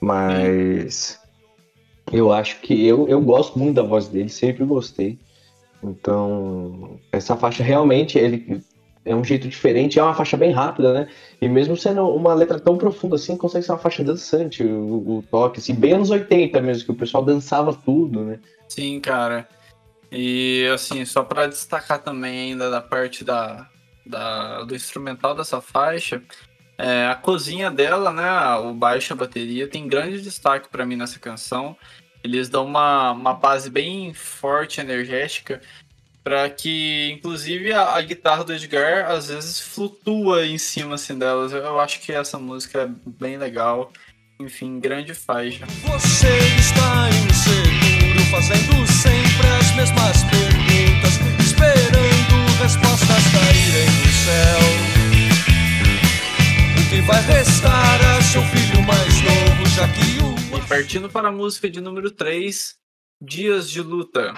[0.00, 1.18] mas
[2.12, 5.18] eu acho que eu, eu gosto muito da voz dele, sempre gostei.
[5.82, 8.62] Então, essa faixa realmente ele
[9.04, 11.08] é um jeito diferente, é uma faixa bem rápida, né?
[11.40, 15.24] E mesmo sendo uma letra tão profunda assim, consegue ser uma faixa dançante, o, o
[15.30, 18.38] toque, assim, bem anos 80 mesmo, que o pessoal dançava tudo, né?
[18.68, 19.48] Sim, cara.
[20.10, 23.66] E assim, só para destacar também ainda da parte da,
[24.06, 26.22] da, do instrumental dessa faixa,
[26.78, 31.18] é, a cozinha dela, né, o baixo, a bateria, tem grande destaque para mim nessa
[31.18, 31.76] canção.
[32.24, 35.60] Eles dão uma, uma base bem forte, energética,
[36.24, 41.52] para que, inclusive, a, a, guitarra do Edgar às vezes flutua em cima assim delas.
[41.52, 43.92] Eu, eu acho que essa música é bem legal.
[44.40, 45.66] Enfim, grande faixa.
[45.66, 54.60] Você está inseguro, fazendo sempre as mesmas perguntas, esperando respostas caírem do céu.
[56.78, 60.58] O que vai restar a seu filho mais novo, já que o.
[60.58, 62.76] E partindo para a música de número 3,
[63.20, 64.34] Dias de Luta.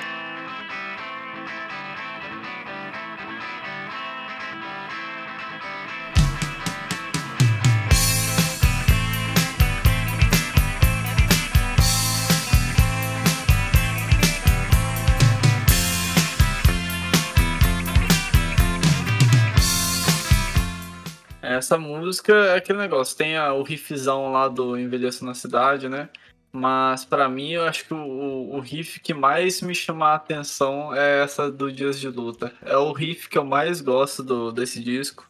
[21.55, 26.09] Essa música é aquele negócio, tem a, o riffzão lá do Envelheço na Cidade, né?
[26.53, 30.95] Mas para mim, eu acho que o, o, riff que mais me chama a atenção
[30.95, 32.53] é essa do Dias de Luta.
[32.63, 35.29] É o riff que eu mais gosto do, desse disco.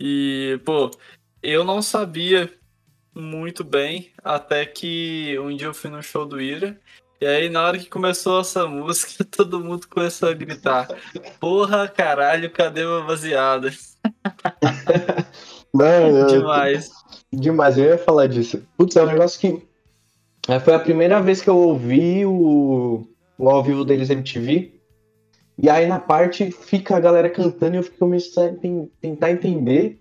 [0.00, 0.90] E, pô,
[1.42, 2.50] eu não sabia
[3.14, 6.80] muito bem até que um dia eu fui no show do Ira.
[7.20, 10.88] E aí, na hora que começou essa música, todo mundo começou a gritar:
[11.40, 13.70] Porra, caralho, cadê uma baseada?
[15.72, 16.90] Mano, demais.
[17.32, 18.62] Demais, eu ia falar disso.
[18.76, 19.68] Putz, é um negócio que.
[20.48, 23.06] É, foi a primeira vez que eu ouvi o,
[23.36, 24.80] o ao vivo deles MTV.
[25.60, 30.00] E aí na parte fica a galera cantando e eu fico começando a tentar entender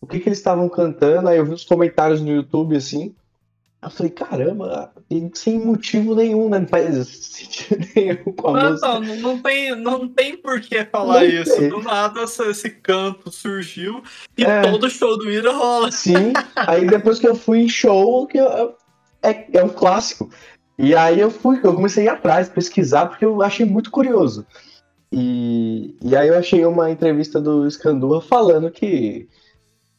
[0.00, 1.28] o que, que eles estavam cantando.
[1.28, 3.14] Aí eu vi os comentários no YouTube assim.
[3.84, 4.90] Eu falei, caramba,
[5.34, 6.60] sem motivo nenhum, né?
[6.60, 9.00] Não faz sentido nenhum com a não, música.
[9.00, 11.56] Não, não tem, não tem por que falar não isso.
[11.56, 11.68] Tem.
[11.68, 14.02] Do nada esse canto surgiu
[14.38, 14.62] e é.
[14.62, 15.92] todo show do Ira rola.
[15.92, 18.74] Sim, aí depois que eu fui em show, que eu,
[19.22, 20.30] é, é um clássico.
[20.78, 24.46] E aí eu fui, eu comecei a ir atrás, pesquisar, porque eu achei muito curioso.
[25.12, 29.28] E, e aí eu achei uma entrevista do Scandurra falando que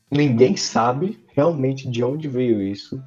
[0.09, 2.99] ninguém sabe realmente de onde veio isso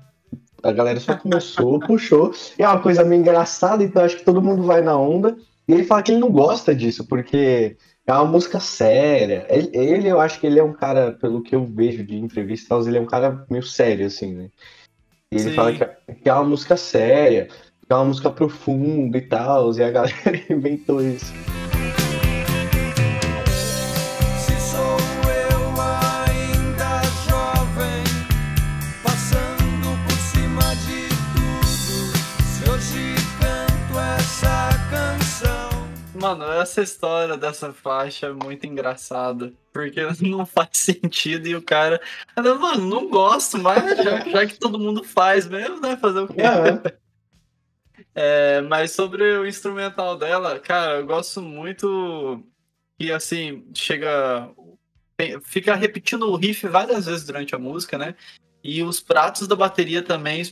[0.62, 2.32] a galera só começou, puxou.
[2.58, 5.36] E é uma coisa meio engraçada, então acho que todo mundo vai na onda.
[5.66, 9.46] E ele fala que ele não gosta disso, porque é uma música séria.
[9.50, 12.86] Ele, ele, eu acho que ele é um cara, pelo que eu vejo de entrevistas,
[12.86, 14.50] ele é um cara meio sério, assim, né?
[15.30, 15.54] E ele Sim.
[15.54, 17.48] fala que, é, que é uma música séria,
[17.86, 20.14] que é uma música profunda e tal, e a galera
[20.48, 21.32] inventou isso.
[36.20, 39.52] Mano, essa história dessa faixa é muito engraçada.
[39.72, 42.00] Porque não faz sentido e o cara.
[42.36, 45.96] Mano, não gosto mais, já, já que todo mundo faz mesmo, né?
[45.96, 46.42] Fazer o quê?
[48.14, 52.42] É, mas sobre o instrumental dela, cara, eu gosto muito
[52.98, 54.50] que assim, chega.
[55.42, 58.16] Fica repetindo o riff várias vezes durante a música, né?
[58.62, 60.42] E os pratos da bateria também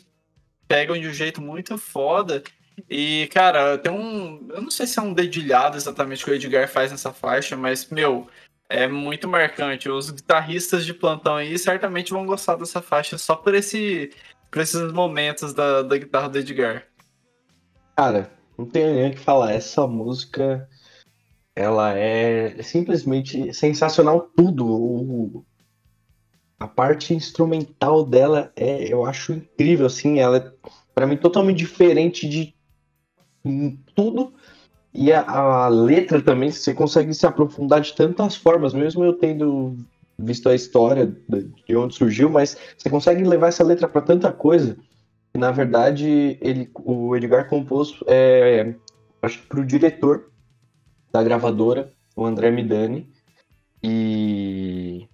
[0.69, 2.43] pegam de um jeito muito foda.
[2.89, 4.49] E, cara, tem um.
[4.51, 7.89] Eu não sei se é um dedilhado exatamente que o Edgar faz nessa faixa, mas,
[7.91, 8.29] meu,
[8.69, 9.89] é muito marcante.
[9.89, 14.11] Os guitarristas de plantão aí certamente vão gostar dessa faixa só por, esse,
[14.51, 16.87] por esses momentos da, da guitarra do Edgar.
[17.97, 19.53] Cara, não tenho nem o que falar.
[19.53, 20.69] Essa música,
[21.55, 24.67] ela é simplesmente sensacional tudo.
[24.67, 25.45] O,
[26.59, 30.53] a parte instrumental dela é, eu acho incrível, assim, ela é
[30.95, 32.56] para mim totalmente diferente de
[33.95, 34.33] tudo.
[34.93, 39.77] E a, a, letra também, você consegue se aprofundar de tantas formas, mesmo eu tendo
[40.19, 41.15] visto a história
[41.67, 44.77] de onde surgiu, mas você consegue levar essa letra para tanta coisa.
[45.37, 48.75] Na verdade, ele, o Edgar compôs, é,
[49.21, 50.31] acho que para o diretor
[51.13, 53.07] da gravadora, o André Midani,
[53.83, 55.07] e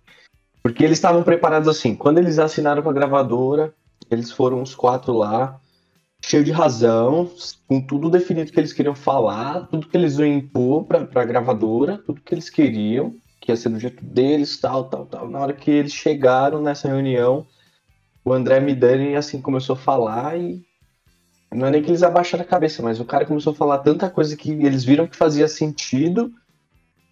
[0.63, 1.97] porque eles estavam preparados assim.
[1.97, 3.75] Quando eles assinaram com a gravadora,
[4.09, 5.61] eles foram os quatro lá,
[6.25, 7.31] cheio de razão,
[7.67, 11.99] com tudo definido que eles queriam falar, tudo que eles iam impor para a gravadora,
[11.99, 15.29] tudo que eles queriam, que ia ser do jeito deles, tal, tal, tal.
[15.29, 17.47] Na hora que eles chegaram nessa reunião,
[18.25, 20.65] o André Midani assim começou a falar e
[21.53, 24.09] não é nem que eles abaixaram a cabeça, mas o cara começou a falar tanta
[24.09, 26.33] coisa que eles viram que fazia sentido,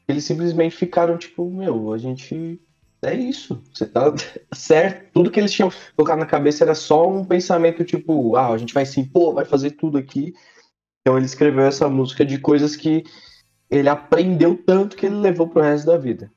[0.09, 2.61] eles simplesmente ficaram tipo, meu, a gente
[3.03, 4.13] é isso, você tá
[4.53, 5.13] certo.
[5.13, 8.75] Tudo que eles tinham colocado na cabeça era só um pensamento tipo, ah, a gente
[8.75, 10.35] vai se impor, vai fazer tudo aqui.
[11.01, 13.05] Então ele escreveu essa música de coisas que
[13.71, 16.31] ele aprendeu tanto que ele levou pro resto da vida.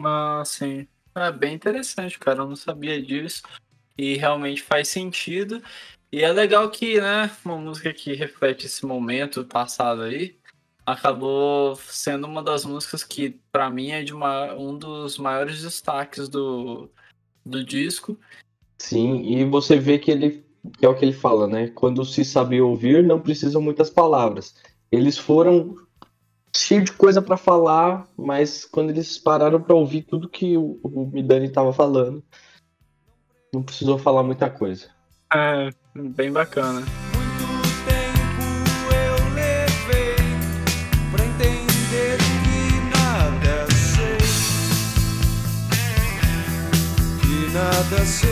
[0.00, 0.86] Ah, sim.
[1.14, 2.40] É bem interessante, cara.
[2.40, 3.42] Eu não sabia disso.
[3.98, 5.62] E realmente faz sentido.
[6.10, 10.36] E é legal que, né, uma música que reflete esse momento passado aí,
[10.84, 16.28] acabou sendo uma das músicas que, para mim, é de uma, um dos maiores destaques
[16.28, 16.90] do,
[17.44, 18.18] do disco.
[18.78, 20.44] Sim, e você vê que ele
[20.78, 21.68] que é o que ele fala, né?
[21.68, 24.54] Quando se sabe ouvir, não precisam muitas palavras.
[24.90, 25.74] Eles foram
[26.54, 31.10] cheio de coisa para falar, mas quando eles pararam para ouvir tudo que o, o
[31.12, 32.22] Midani estava falando,
[33.52, 34.88] não precisou falar muita coisa.
[35.34, 36.82] É, bem bacana.
[47.82, 48.30] Nada sei.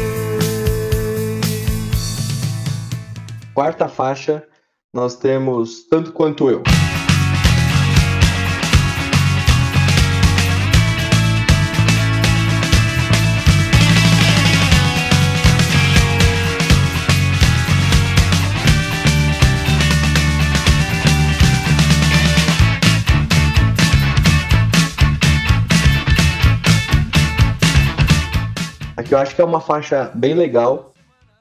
[3.52, 4.44] Quarta faixa,
[4.94, 6.62] nós temos Tanto Quanto Eu.
[29.14, 30.92] Eu acho que é uma faixa bem legal.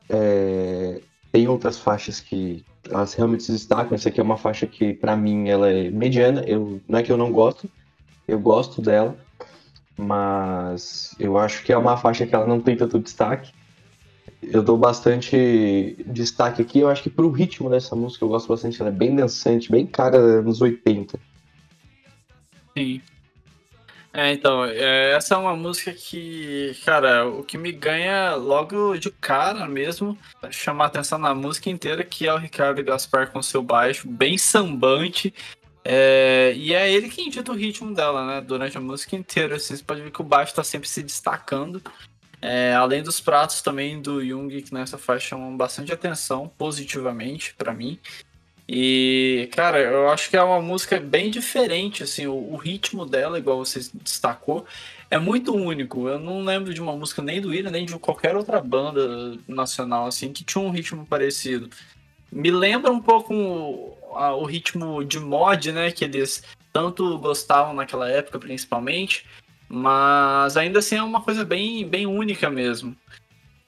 [0.09, 1.01] É,
[1.31, 3.95] tem outras faixas que elas realmente se destacam.
[3.95, 6.43] Essa aqui é uma faixa que, para mim, ela é mediana.
[6.47, 7.69] Eu, não é que eu não gosto,
[8.27, 9.15] eu gosto dela,
[9.97, 13.51] mas eu acho que é uma faixa que ela não tem tanto destaque.
[14.41, 18.79] Eu dou bastante destaque aqui, eu acho que pro ritmo dessa música eu gosto bastante.
[18.81, 21.19] Ela é bem dançante, bem cara nos 80.
[22.77, 23.01] Sim.
[24.11, 29.11] É, então, é, essa é uma música que, cara, o que me ganha logo de
[29.11, 30.17] cara mesmo,
[30.49, 35.33] chamar atenção na música inteira, que é o Ricardo Gaspar com seu baixo, bem sambante.
[35.85, 38.41] É, e é ele quem dita o ritmo dela, né?
[38.41, 39.55] Durante a música inteira.
[39.55, 41.81] Assim, você pode ver que o baixo tá sempre se destacando.
[42.41, 47.73] É, além dos pratos também do Jung, que nessa faixa chamam bastante atenção, positivamente, para
[47.73, 47.99] mim.
[48.71, 53.39] E, cara, eu acho que é uma música bem diferente, assim, o, o, ritmo dela,
[53.39, 54.63] igual você destacou,
[55.09, 56.07] é muito único.
[56.07, 60.05] Eu não lembro de uma música nem do Ira, nem de qualquer outra banda nacional,
[60.05, 61.67] assim, que tinha um ritmo parecido.
[62.31, 67.73] Me lembra um pouco o, a, o ritmo de mod, né, que eles tanto gostavam
[67.73, 69.25] naquela época, principalmente,
[69.67, 72.95] mas ainda assim é uma coisa bem, bem única mesmo.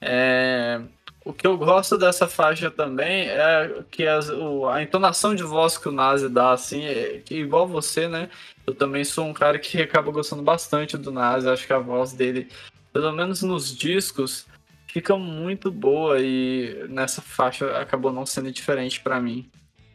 [0.00, 0.80] É,
[1.24, 5.78] o que eu gosto dessa faixa também é que as, o, a entonação de voz
[5.78, 8.28] que o Nazi dá, assim, é, que igual você, né?
[8.66, 11.48] Eu também sou um cara que acaba gostando bastante do Nazi.
[11.48, 12.48] Acho que a voz dele,
[12.92, 14.46] pelo menos nos discos,
[14.86, 19.48] fica muito boa e nessa faixa acabou não sendo diferente para mim.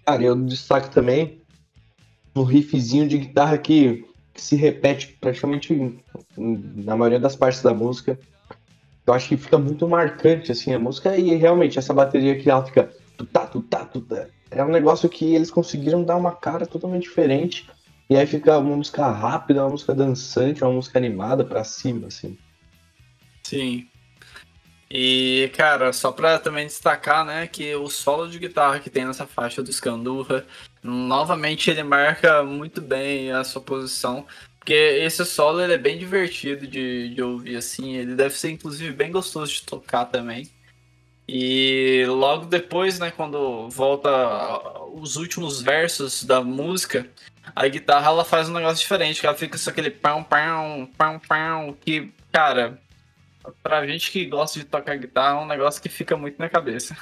[0.06, 1.42] Cara, eu destaco também
[2.34, 6.02] um riffzinho de guitarra que, que se repete praticamente
[6.38, 8.18] na maioria das partes da música
[9.08, 11.16] eu acho que fica muito marcante, assim, a música.
[11.16, 14.28] E realmente, essa bateria que ela fica tutá, tutá, tutá.
[14.52, 17.70] É um negócio que eles conseguiram dar uma cara totalmente diferente.
[18.10, 22.38] E aí fica uma música rápida, uma música dançante, uma música animada pra cima, assim.
[23.44, 23.88] Sim.
[24.90, 29.28] E, cara, só pra também destacar, né, que o solo de guitarra que tem nessa
[29.28, 30.46] faixa do Scandurra,
[30.82, 34.26] novamente ele marca muito bem a sua posição.
[34.68, 37.96] Porque esse solo ele é bem divertido de, de ouvir, assim.
[37.96, 40.46] Ele deve ser, inclusive, bem gostoso de tocar também.
[41.26, 44.10] E logo depois, né, quando volta
[44.92, 47.08] os últimos versos da música,
[47.56, 51.78] a guitarra ela faz um negócio diferente, ela fica só aquele pão, pão, pão, pão,
[51.80, 52.78] que, cara,
[53.64, 56.96] pra gente que gosta de tocar guitarra, é um negócio que fica muito na cabeça.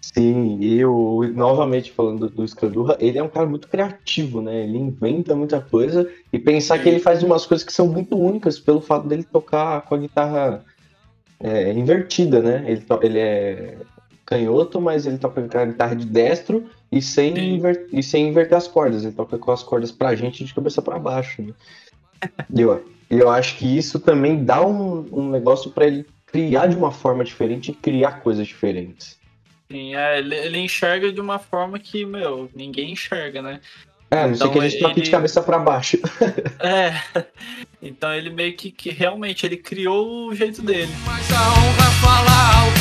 [0.00, 4.64] Sim, e eu, novamente falando do Scandurra, ele é um cara muito criativo, né?
[4.64, 6.82] Ele inventa muita coisa e pensar Sim.
[6.82, 9.98] que ele faz umas coisas que são muito únicas pelo fato dele tocar com a
[9.98, 10.64] guitarra
[11.38, 12.64] é, invertida, né?
[12.66, 13.78] Ele, ele é
[14.24, 18.56] canhoto, mas ele toca com a guitarra de destro e sem, inver, e sem inverter
[18.56, 19.04] as cordas.
[19.04, 21.42] Ele toca com as cordas pra gente de cabeça para baixo.
[21.42, 21.52] Né?
[23.10, 26.92] E eu, acho que isso também dá um, um negócio para ele criar de uma
[26.92, 29.18] forma diferente e criar coisas diferentes.
[29.70, 33.60] Sim, é, ele, ele, enxerga de uma forma que, meu, ninguém enxerga, né?
[34.10, 34.82] É, não então, sei que a gente ele...
[34.82, 35.98] toque de cabeça para baixo.
[36.62, 37.00] É,
[37.80, 40.92] então ele meio que, que realmente ele criou o jeito dele.
[41.06, 42.30] Mas a honra fala
[42.60, 42.79] alto,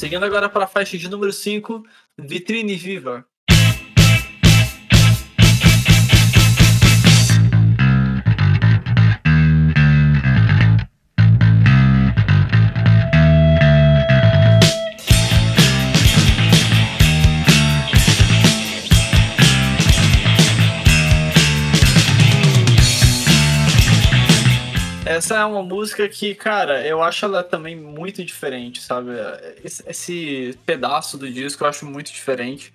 [0.00, 1.84] seguindo agora para a faixa de número 5,
[2.16, 3.26] Vitrine Viva.
[25.20, 29.10] Essa é uma música que, cara, eu acho ela também muito diferente, sabe?
[29.62, 32.72] Esse, pedaço do disco eu acho muito diferente.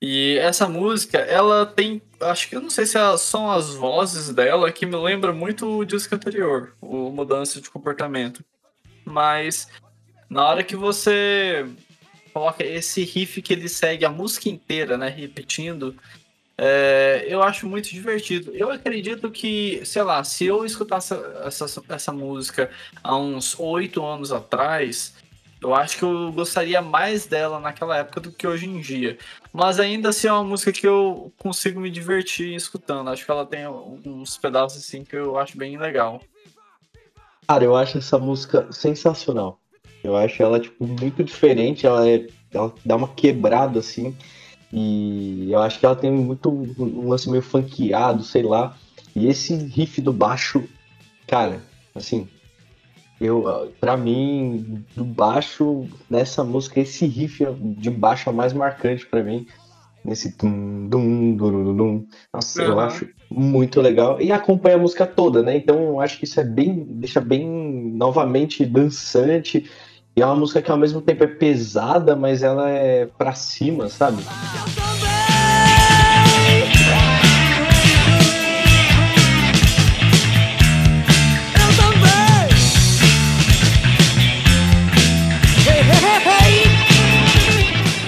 [0.00, 2.00] E essa música, ela tem.
[2.22, 5.84] Acho que eu não sei se são as vozes dela que me lembra muito o
[5.84, 8.42] disco anterior, o Mudança de Comportamento.
[9.04, 9.68] Mas
[10.30, 11.66] na hora que você
[12.32, 15.10] coloca esse riff que ele segue a música inteira, né?
[15.10, 15.94] Repetindo,
[16.56, 18.52] é, eu acho muito divertido.
[18.54, 22.70] Eu acredito que, sei lá, se eu escutasse essa, essa, essa música
[23.02, 25.14] há uns oito anos atrás,
[25.60, 29.18] eu acho que eu gostaria mais dela naquela época do que hoje em dia.
[29.52, 33.08] Mas ainda assim é uma música que eu consigo me divertir escutando.
[33.08, 36.20] Acho que ela tem uns pedaços assim que eu acho bem legal.
[37.48, 39.58] Cara, eu acho essa música sensacional.
[40.02, 41.86] Eu acho ela, tipo, muito diferente.
[41.86, 44.14] Ela, é, ela dá uma quebrada, assim.
[44.76, 48.76] E eu acho que ela tem muito um lance meio funkeado, sei lá.
[49.14, 50.64] E esse riff do baixo,
[51.28, 51.62] cara,
[51.94, 52.28] assim,
[53.20, 57.46] eu, para mim, do baixo nessa música, esse riff
[57.78, 59.46] de baixo é o mais marcante para mim.
[60.04, 62.68] Nesse dum, dum, dum, dum, Nossa, uhum.
[62.68, 64.20] eu acho muito legal.
[64.20, 65.56] E acompanha a música toda, né?
[65.56, 66.84] Então eu acho que isso é bem.
[66.90, 67.48] deixa bem
[67.94, 69.70] novamente dançante.
[70.16, 73.88] E é uma música que ao mesmo tempo é pesada, mas ela é pra cima,
[73.88, 74.22] sabe?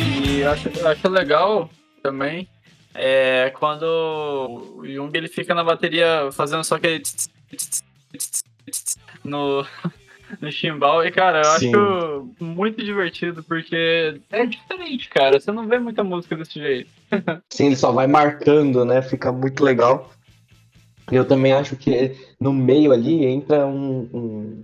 [0.01, 1.69] E eu acho, eu acho legal
[2.03, 2.49] também
[2.99, 7.03] é quando o Jung ele fica na bateria fazendo só aquele
[9.23, 9.67] no
[10.41, 11.05] no chimbal.
[11.05, 11.69] E, cara, eu Sim.
[11.75, 15.39] acho muito divertido, porque é diferente, cara.
[15.39, 16.91] Você não vê muita música desse jeito.
[17.53, 19.03] Sim, ele só vai marcando, né?
[19.03, 20.11] Fica muito legal.
[21.11, 24.63] Eu também acho que no meio ali entra um, um,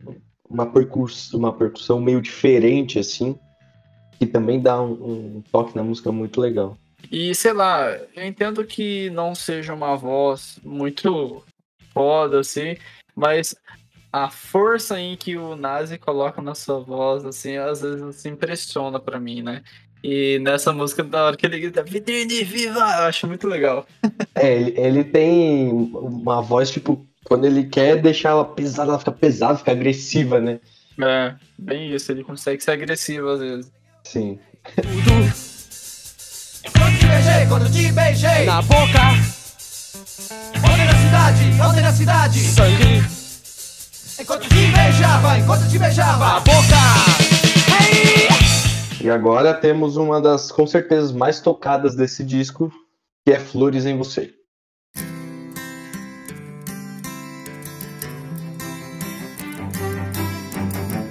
[0.48, 3.38] uma, percussão, uma percussão meio diferente, assim,
[4.18, 4.92] que também dá um,
[5.36, 6.76] um toque na música muito legal.
[7.10, 11.44] E sei lá, eu entendo que não seja uma voz muito
[11.92, 12.76] foda, assim,
[13.14, 13.54] mas
[14.12, 19.00] a força em que o Nazi coloca na sua voz, assim, às vezes se impressiona
[19.00, 19.62] para mim, né?
[20.04, 23.86] E nessa música, da hora que ele grita Vitrine Viva, eu acho muito legal.
[24.34, 29.12] É, ele, ele tem uma voz, tipo, quando ele quer deixar ela pesada, ela fica
[29.12, 30.58] pesada, fica agressiva, né?
[31.00, 33.72] É, bem isso, ele consegue ser agressivo às vezes.
[34.04, 34.38] Sim.
[36.72, 39.00] Quando te beijei, quando te beijei Na boca
[40.56, 43.21] Ontem na cidade, ontem na cidade Sangue
[44.20, 46.76] Enquanto te beijava, enquanto te beijava a boca.
[47.80, 48.28] Hey!
[49.00, 52.70] E agora temos uma das com certeza mais tocadas desse disco,
[53.26, 54.32] que é Flores em Você.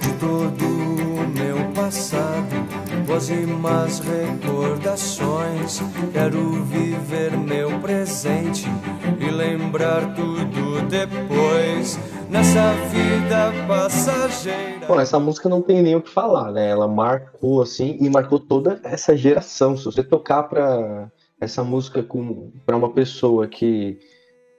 [0.00, 2.66] De todo o meu passado,
[3.06, 5.82] boas e más recordações,
[6.12, 8.64] quero viver meu presente
[9.20, 11.98] e lembrar tudo depois
[12.32, 14.86] nessa vida passageira.
[14.88, 16.70] Bom, essa música não tem nem o que falar, né?
[16.70, 19.76] Ela marcou assim e marcou toda essa geração.
[19.76, 22.04] Se você tocar para essa música
[22.64, 23.98] para uma pessoa que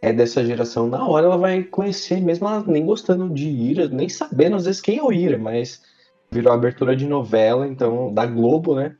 [0.03, 4.07] é dessa geração, na hora ela vai conhecer, mesmo ela nem gostando de Ira, nem
[4.07, 5.81] sabendo às vezes quem é o Ira, mas
[6.29, 8.95] virou abertura de novela, então da Globo, né?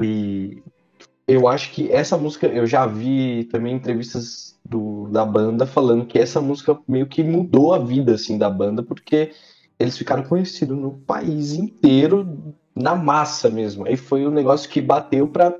[0.00, 0.62] E
[1.26, 6.18] eu acho que essa música, eu já vi também entrevistas do, da banda falando que
[6.18, 9.30] essa música meio que mudou a vida assim da banda, porque
[9.78, 13.86] eles ficaram conhecidos no país inteiro, na massa mesmo.
[13.86, 15.54] Aí foi um negócio que bateu pra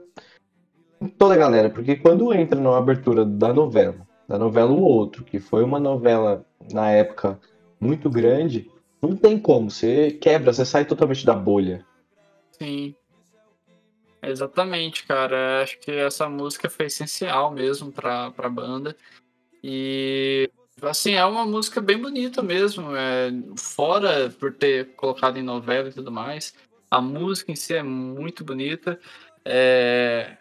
[1.18, 5.38] toda a galera, porque quando entra na abertura da novela, da novela O Outro, que
[5.38, 7.38] foi uma novela na época
[7.80, 11.84] muito grande, não tem como, você quebra, você sai totalmente da bolha.
[12.52, 12.94] Sim.
[14.22, 15.62] Exatamente, cara.
[15.62, 18.96] Acho que essa música foi essencial mesmo pra, pra banda.
[19.62, 20.48] E
[20.80, 22.94] assim, é uma música bem bonita mesmo.
[22.94, 26.54] É, fora por ter colocado em novela e tudo mais.
[26.88, 28.98] A música em si é muito bonita.
[29.44, 30.36] É,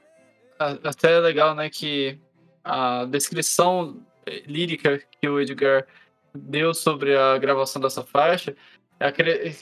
[0.59, 2.19] até é legal, né, que
[2.63, 4.05] a descrição
[4.45, 5.87] lírica que o Edgar
[6.33, 8.55] deu sobre a gravação dessa faixa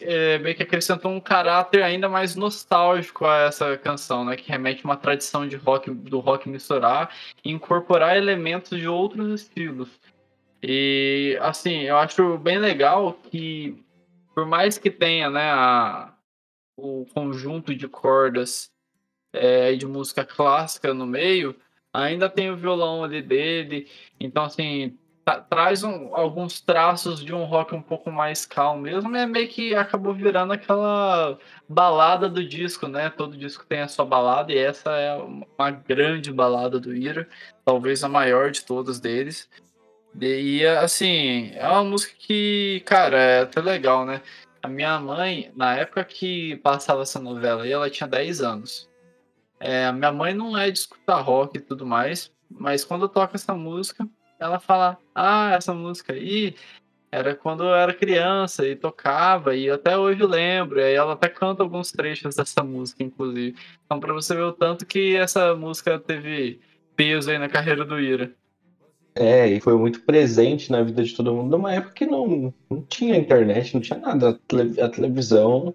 [0.01, 4.35] é, meio que acrescentou um caráter ainda mais nostálgico a essa canção, né?
[4.35, 9.41] Que remete a uma tradição de rock, do rock misturar e incorporar elementos de outros
[9.41, 9.89] estilos.
[10.61, 13.81] E, assim, eu acho bem legal que,
[14.35, 16.13] por mais que tenha, né, a,
[16.75, 18.69] o conjunto de cordas
[19.31, 21.55] é, de música clássica no meio,
[21.93, 23.87] ainda tem o violão ali dele.
[24.19, 24.97] Então, assim,
[25.35, 29.75] traz um, alguns traços de um rock um pouco mais calmo mesmo, é meio que
[29.75, 33.09] acabou virando aquela balada do disco, né?
[33.09, 37.27] Todo disco tem a sua balada e essa é uma grande balada do Ira,
[37.65, 39.49] talvez a maior de todas deles.
[40.19, 44.21] E assim, é uma música que, cara, é até legal, né?
[44.61, 48.89] A minha mãe, na época que passava essa novela ela tinha 10 anos.
[49.59, 53.53] É, minha mãe não é de escutar rock e tudo mais, mas quando toca essa
[53.53, 54.07] música,
[54.39, 56.55] ela fala: Ah, essa música aí
[57.11, 60.79] era quando eu era criança e tocava, e até hoje eu lembro.
[60.79, 63.55] E aí ela até canta alguns trechos dessa música, inclusive.
[63.85, 66.59] Então, pra você ver o tanto que essa música teve
[66.95, 68.31] peso aí na carreira do Ira.
[69.15, 72.81] É, e foi muito presente na vida de todo mundo numa época que não, não
[72.83, 74.29] tinha internet, não tinha nada.
[74.29, 75.73] A, tele, a televisão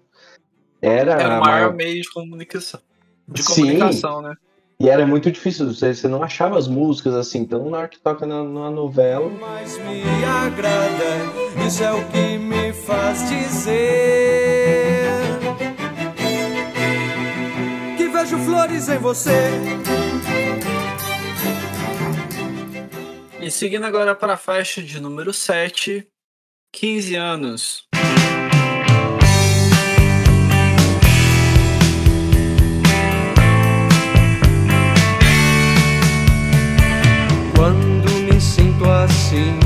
[0.81, 1.11] era.
[1.13, 1.73] Era o maior maior...
[1.73, 2.79] meio de comunicação.
[3.27, 4.29] De comunicação, Sim.
[4.29, 4.35] né?
[4.77, 7.97] E era muito difícil, você, você não achava as músicas assim, então na hora que
[7.97, 9.29] toca na, na novela.
[9.29, 15.05] Mas me agrada, isso é o que me faz dizer
[17.97, 19.49] que vejo flores em você.
[23.39, 26.05] E seguindo agora para a faixa de número 7,
[26.73, 27.87] 15 anos.
[39.05, 39.59] Assim.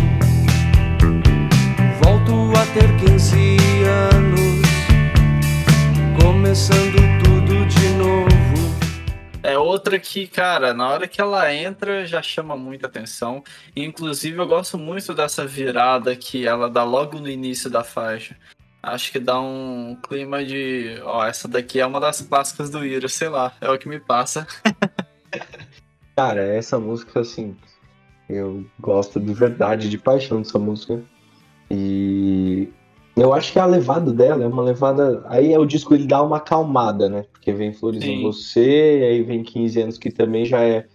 [2.04, 3.36] Volto a ter 15
[3.84, 4.62] anos,
[6.22, 8.30] começando tudo de novo.
[9.42, 13.44] É outra que, cara, na hora que ela entra já chama muita atenção.
[13.76, 18.36] Inclusive, eu gosto muito dessa virada que ela dá logo no início da faixa.
[18.84, 21.00] Acho que dá um clima de.
[21.04, 24.00] Ó, essa daqui é uma das clássicas do Ira, sei lá, é o que me
[24.00, 24.46] passa.
[26.16, 27.56] Cara, essa música, assim,
[28.30, 31.02] eu gosto de verdade, de paixão dessa música.
[31.72, 32.70] E
[33.16, 35.24] eu acho que a levada dela é uma levada.
[35.28, 37.26] Aí é o disco ele dá uma acalmada, né?
[37.32, 38.12] Porque vem Flores Sim.
[38.12, 40.86] em Você, aí vem 15 anos que também já é,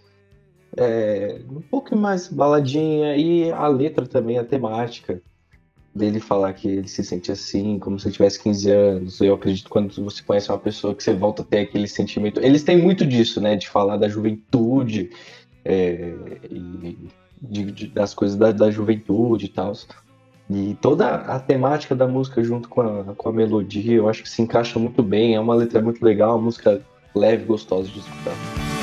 [0.77, 3.17] é, um pouco mais baladinha.
[3.17, 5.21] E a letra também, a temática
[5.93, 9.21] dele falar que ele se sente assim, como se ele tivesse 15 anos.
[9.21, 12.39] Eu acredito que quando você conhece uma pessoa que você volta a ter aquele sentimento.
[12.39, 13.55] Eles têm muito disso, né?
[13.57, 15.09] De falar da juventude.
[15.63, 16.13] É,
[16.49, 17.09] e
[17.41, 19.73] de, de, das coisas da, da juventude e tal.
[20.49, 24.29] E toda a temática da música junto com a, com a melodia, eu acho que
[24.29, 25.35] se encaixa muito bem.
[25.35, 26.81] É uma letra muito legal, uma música
[27.15, 28.74] leve, gostosa de escutar.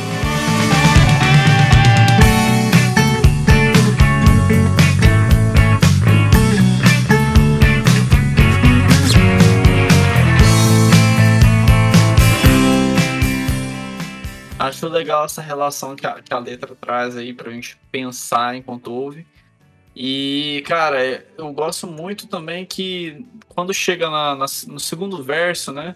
[14.73, 18.91] Acho legal essa relação que a, que a letra traz aí pra gente pensar enquanto
[18.91, 19.27] ouve.
[19.95, 25.95] E, cara, eu gosto muito também que quando chega na, na, no segundo verso, né?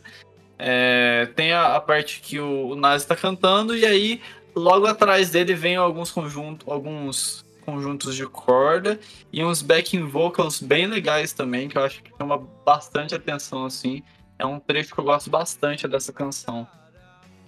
[0.59, 4.21] É, tem a, a, parte que o, o Nazi tá cantando, e aí
[4.55, 9.01] logo atrás dele vem alguns conjuntos, alguns conjuntos de corda
[9.33, 14.03] e uns backing vocals bem legais também, que eu acho que chama bastante atenção, assim.
[14.39, 16.69] É um trecho que eu gosto bastante dessa canção.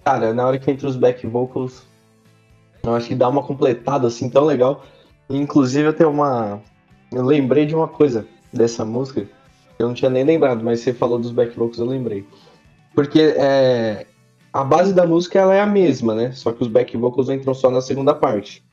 [0.09, 1.83] Cara, na hora que entra os back vocals,
[2.81, 4.83] eu acho que dá uma completada assim tão legal.
[5.29, 6.59] Inclusive eu tenho uma.
[7.11, 9.27] Eu lembrei de uma coisa dessa música.
[9.77, 12.25] Eu não tinha nem lembrado, mas você falou dos back vocals, eu lembrei.
[12.95, 14.07] Porque é,
[14.51, 16.31] a, base da música ela é a mesma, né?
[16.31, 18.63] Só que os back vocals entram só na segunda parte.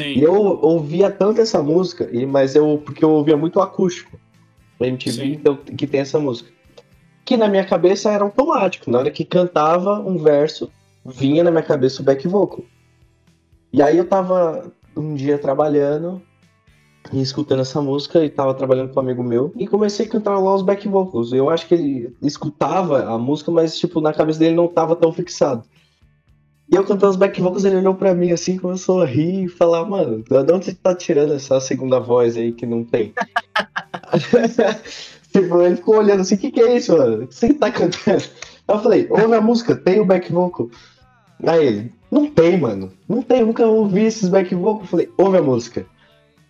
[0.00, 0.12] Sim.
[0.12, 4.16] E eu ouvia tanto essa música, mas eu porque eu ouvia muito acústico.
[4.78, 5.32] Na MTV Sim.
[5.32, 6.48] então, que tem essa música.
[7.24, 8.88] Que na minha cabeça era automático.
[8.88, 10.70] Na hora que cantava um verso,
[11.08, 12.64] vinha na minha cabeça o back vocal.
[13.72, 16.22] E aí eu tava um dia trabalhando
[17.12, 20.38] e escutando essa música e tava trabalhando com um amigo meu e comecei a cantar
[20.38, 21.32] lá os back vocals.
[21.32, 25.12] Eu acho que ele escutava a música, mas tipo na cabeça dele não tava tão
[25.12, 25.62] fixado.
[26.70, 29.48] E eu cantando os back vocals, ele olhou pra mim assim, começou a rir e
[29.48, 33.12] falar, mano, de onde você tá tirando essa segunda voz aí que não tem?
[35.32, 37.22] tipo, ele ficou olhando assim, o que que é isso, mano?
[37.22, 38.24] O que você tá cantando?
[38.66, 40.68] Eu falei, ouve a música, tem o back vocal.
[41.44, 42.92] Aí ele, não tem, mano.
[43.08, 44.82] Não tem, eu nunca ouvi esses back vocals.
[44.82, 45.86] Eu falei, ouve a música.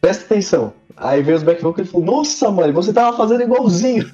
[0.00, 0.72] Presta atenção.
[0.96, 4.10] Aí veio os back vocals e ele falou, nossa, mano, você tava fazendo igualzinho.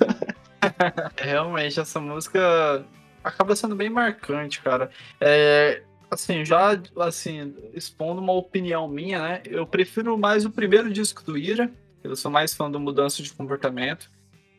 [1.16, 2.84] Realmente, essa música
[3.22, 4.90] acaba sendo bem marcante, cara.
[5.20, 9.42] É, assim, já assim, expondo uma opinião minha, né?
[9.46, 11.70] Eu prefiro mais o primeiro disco do Ira.
[12.02, 14.10] Eu sou mais fã do Mudança de Comportamento.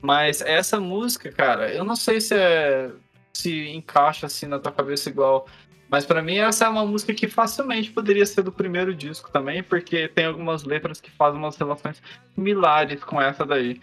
[0.02, 2.92] Mas essa música, cara, eu não sei se é,
[3.34, 5.48] se encaixa assim na tua cabeça igual.
[5.94, 9.62] Mas pra mim essa é uma música que facilmente poderia ser do primeiro disco também,
[9.62, 12.02] porque tem algumas letras que fazem umas relações
[12.34, 13.80] similares com essa daí.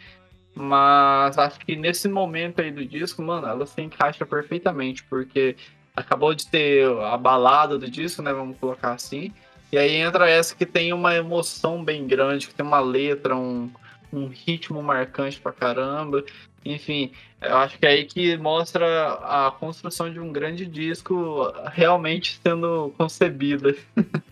[0.53, 5.55] Mas acho que nesse momento aí do disco, mano, ela se encaixa perfeitamente, porque
[5.95, 8.33] acabou de ter a balada do disco, né?
[8.33, 9.33] Vamos colocar assim.
[9.71, 13.71] E aí entra essa que tem uma emoção bem grande, que tem uma letra, um,
[14.13, 16.25] um ritmo marcante pra caramba.
[16.65, 22.39] Enfim, eu acho que é aí que mostra a construção de um grande disco realmente
[22.43, 23.75] sendo concebida.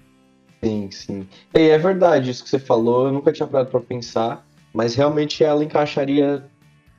[0.62, 1.28] Sim, sim.
[1.54, 5.44] E é verdade isso que você falou, eu nunca tinha parado pra pensar, mas realmente
[5.44, 6.44] ela encaixaria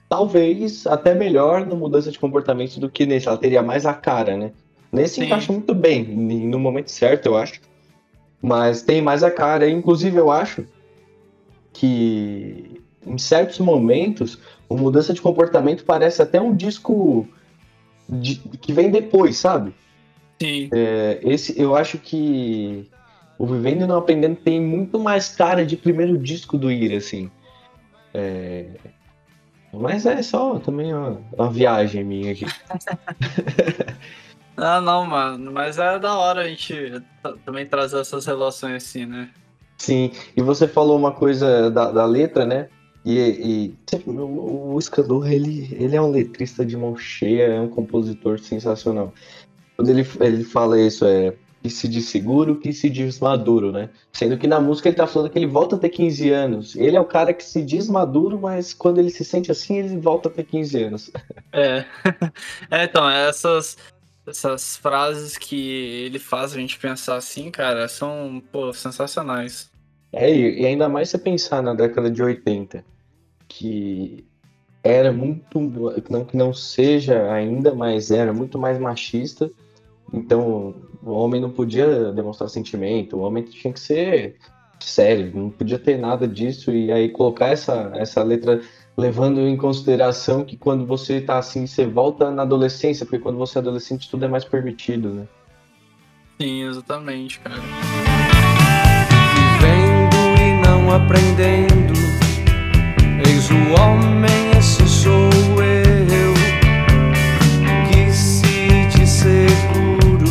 [0.07, 3.27] talvez até melhor no mudança de comportamento do que nesse.
[3.27, 4.51] Ela teria mais a cara, né?
[4.91, 5.25] Nesse Sim.
[5.25, 7.59] encaixa muito bem, no momento certo, eu acho.
[8.41, 9.69] Mas tem mais a cara.
[9.69, 10.65] Inclusive, eu acho
[11.73, 14.37] que em certos momentos
[14.67, 17.27] o mudança de comportamento parece até um disco
[18.07, 19.73] de- que vem depois, sabe?
[20.41, 20.69] Sim.
[20.71, 22.87] É, esse eu acho que
[23.37, 27.31] o Vivendo e Não Aprendendo tem muito mais cara de primeiro disco do Ira, assim.
[28.13, 28.65] É,
[29.73, 32.45] Mas é só também uma, uma viagem minha aqui.
[34.61, 37.01] Ah, não, mano, mas é da hora a gente
[37.45, 39.29] também trazer essas relações assim, né?
[39.77, 42.67] Sim, e você falou uma coisa da, da letra, né?
[43.05, 47.69] E, e o, o Escandor, ele, ele é um letrista de mão cheia, é um
[47.69, 49.13] compositor sensacional.
[49.75, 53.89] Quando ele, ele fala isso, é que se diz seguro, que se diz maduro, né?
[54.13, 56.75] Sendo que na música ele tá falando que ele volta a ter 15 anos.
[56.75, 59.97] Ele é o cara que se diz maduro, mas quando ele se sente assim, ele
[59.97, 61.11] volta a ter 15 anos.
[61.51, 61.83] É.
[62.69, 63.75] é então, essas,
[64.25, 69.68] essas frases que ele faz a gente pensar assim, cara, são, pô, sensacionais.
[70.11, 72.83] É, e ainda mais você pensar na década de 80,
[73.47, 74.25] que
[74.83, 75.59] era muito,
[76.09, 79.51] não que não seja ainda, mas era muito mais machista.
[80.11, 84.37] Então, o homem não podia demonstrar sentimento, o homem tinha que ser
[84.79, 86.71] sério, não podia ter nada disso.
[86.71, 88.61] E aí colocar essa, essa letra
[88.97, 93.57] levando em consideração que quando você tá assim, você volta na adolescência, porque quando você
[93.57, 95.27] é adolescente tudo é mais permitido, né?
[96.41, 97.61] Sim, exatamente, cara.
[100.91, 101.93] Aprendendo.
[103.25, 105.29] Eis o homem, esse sou
[105.61, 106.33] eu.
[107.91, 110.25] Que se diz seguro.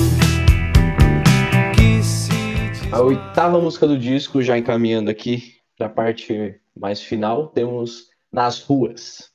[1.74, 2.30] Que se
[2.70, 2.92] diz.
[2.92, 8.60] A oitava música do disco, já encaminhando aqui para a parte mais final, temos Nas
[8.60, 9.30] Ruas.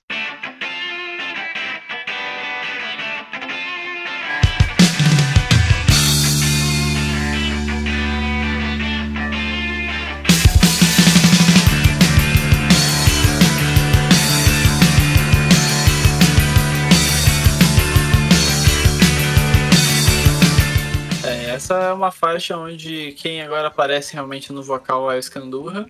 [21.63, 25.89] Essa é uma faixa onde quem agora aparece realmente no vocal é o Skandurra.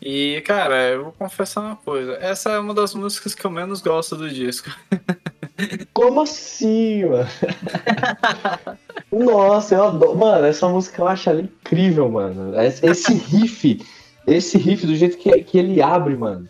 [0.00, 2.12] E, cara, eu vou confessar uma coisa.
[2.20, 4.70] Essa é uma das músicas que eu menos gosto do disco.
[5.92, 7.28] Como assim, mano?
[9.10, 10.16] Nossa, eu adoro.
[10.16, 12.54] Mano, essa música eu acho ela incrível, mano.
[12.60, 13.84] Esse esse riff,
[14.28, 16.48] esse riff do jeito que, que ele abre, mano.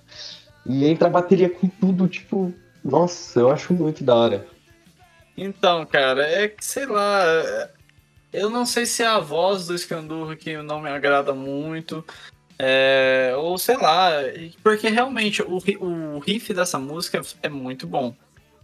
[0.66, 2.52] E entra a bateria com tudo, tipo.
[2.84, 4.46] Nossa, eu acho muito da hora.
[5.36, 7.24] Então, cara, é que sei lá.
[8.34, 12.04] Eu não sei se é a voz do Skandurra que não me agrada muito.
[12.58, 14.10] é, ou sei lá,
[14.60, 18.12] porque realmente o, o riff dessa música é muito bom.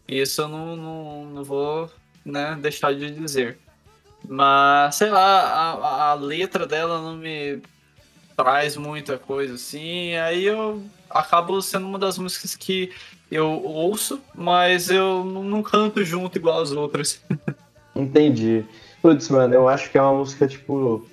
[0.09, 1.89] Isso eu não, não, não vou
[2.25, 3.59] né, deixar de dizer.
[4.29, 7.63] Mas, sei lá, a, a letra dela não me
[8.37, 12.93] traz muita coisa assim, aí eu acabo sendo uma das músicas que
[13.31, 17.23] eu ouço, mas eu não canto junto igual as outras.
[17.95, 18.65] Entendi.
[19.03, 21.07] Putz, mano, eu acho que é uma música, tipo,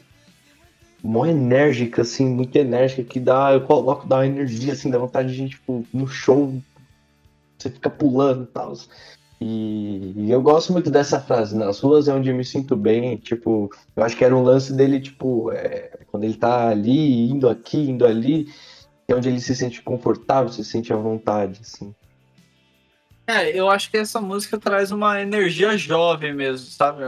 [1.04, 5.30] mó enérgica, assim, muito enérgica, que dá, eu coloco, dá uma energia, assim, dá vontade
[5.30, 6.62] de gente, tipo, no show,
[7.58, 8.74] você fica pulando e tal.
[9.40, 13.18] E, e, eu gosto muito dessa frase, nas ruas é onde eu me sinto bem,
[13.18, 17.48] tipo, eu acho que era um lance dele, tipo, é, quando ele tá ali, indo
[17.48, 18.48] aqui, indo ali,
[19.08, 21.94] é onde ele se sente confortável, se sente à vontade, assim.
[23.28, 27.04] É, eu acho que essa música traz uma energia jovem mesmo, sabe?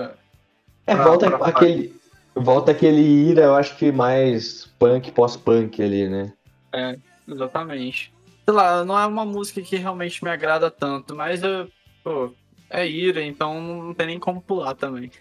[0.90, 2.00] É, pra, volta pra aquele.
[2.36, 6.34] Volta aquele ira, eu acho que mais punk, pós-punk ali, né?
[6.74, 8.14] É, exatamente.
[8.46, 11.68] Sei lá, não é uma música que realmente me agrada tanto, mas eu,
[12.04, 12.32] pô,
[12.70, 15.12] é ira, então não tem nem como pular também.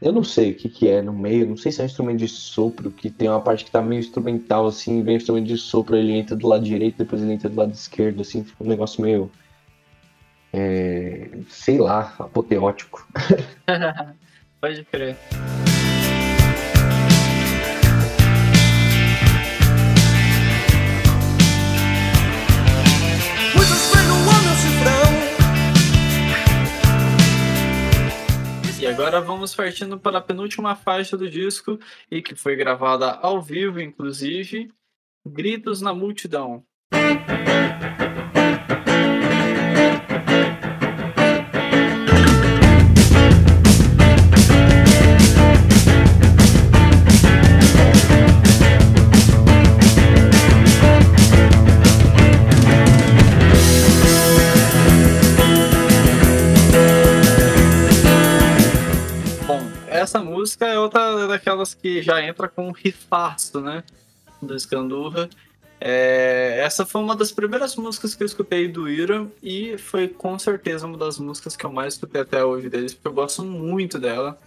[0.00, 2.18] Eu não sei o que, que é no meio, não sei se é um instrumento
[2.18, 5.56] de sopro, que tem uma parte que tá meio instrumental, assim, vem um instrumento de
[5.58, 8.68] sopro, ele entra do lado direito, depois ele entra do lado esquerdo, assim, fica um
[8.68, 9.30] negócio meio.
[10.52, 13.06] É, sei lá, apoteótico.
[14.64, 15.14] Pode crer.
[28.80, 31.78] E agora vamos partindo para a penúltima faixa do disco
[32.10, 34.72] e que foi gravada ao vivo, inclusive,
[35.26, 36.64] Gritos na Multidão.
[60.64, 63.84] Música é outra daquelas que já entra com um rifaço, né?
[64.40, 65.28] Do Escandurra.
[65.80, 70.38] É, essa foi uma das primeiras músicas que eu escutei do Ira e foi com
[70.38, 73.98] certeza uma das músicas que eu mais escutei até hoje deles, porque eu gosto muito
[73.98, 74.38] dela.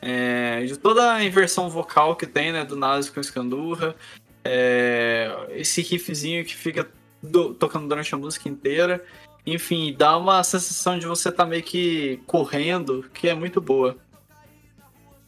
[0.00, 3.96] É, de toda a inversão vocal que tem, né, do Nazi com Escandurra,
[4.44, 6.88] é, esse riffzinho que fica
[7.20, 9.04] do, tocando durante a música inteira,
[9.44, 13.96] enfim, dá uma sensação de você estar tá meio que correndo, que é muito boa.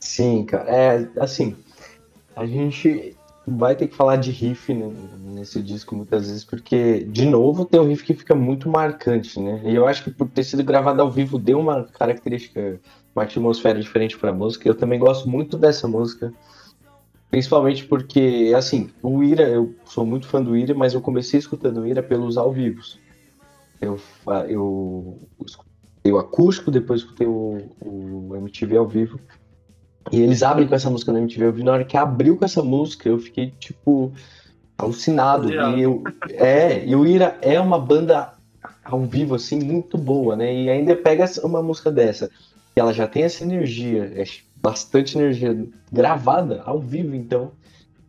[0.00, 0.70] Sim, cara.
[0.70, 1.56] É, assim,
[2.34, 7.26] a gente vai ter que falar de riff né, nesse disco muitas vezes, porque, de
[7.26, 9.60] novo, tem um riff que fica muito marcante, né?
[9.64, 12.80] E eu acho que por ter sido gravado ao vivo deu uma característica,
[13.14, 14.68] uma atmosfera diferente pra música.
[14.68, 16.32] Eu também gosto muito dessa música.
[17.30, 21.80] Principalmente porque, assim, o Ira, eu sou muito fã do Ira, mas eu comecei escutando
[21.80, 22.98] o Ira pelos ao vivos.
[23.80, 23.98] Eu,
[24.48, 25.18] eu,
[26.04, 29.20] eu acústico, depois escutei o, o MTV ao vivo.
[30.10, 31.44] E eles abrem com essa música na MTV.
[31.44, 34.12] Eu vi na hora que abriu com essa música, eu fiquei, tipo,
[34.78, 35.52] alucinado.
[35.52, 38.32] E eu, é, e o Ira é uma banda
[38.84, 40.52] ao vivo, assim, muito boa, né?
[40.52, 42.28] E ainda pega uma música dessa,
[42.74, 44.24] que ela já tem essa energia, é
[44.56, 47.52] bastante energia gravada ao vivo, então.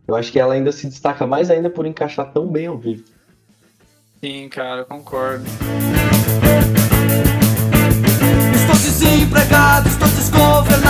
[0.08, 3.04] Eu acho que ela ainda se destaca mais ainda por encaixar tão bem ao vivo.
[4.20, 5.46] Sim, cara, concordo
[9.02, 9.90] desempregado,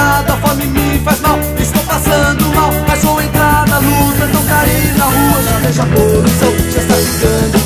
[0.01, 4.43] desgovernado, a fome me faz mal, estou passando mal, mas vou entrar na luta, não
[4.43, 5.85] na rua, já vejo a
[6.71, 7.57] já está ficando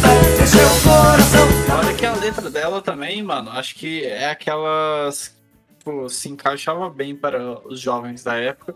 [0.65, 1.77] o coração.
[1.77, 5.35] Olha que a letra dela também, mano, acho que é aquelas,
[5.77, 8.75] tipo, se encaixava bem para os jovens da época,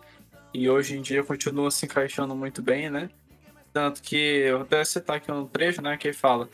[0.53, 3.09] e hoje em dia continua se encaixando muito bem, né?
[3.71, 6.49] Tanto que, eu vou até citar aqui um trecho, né, que fala...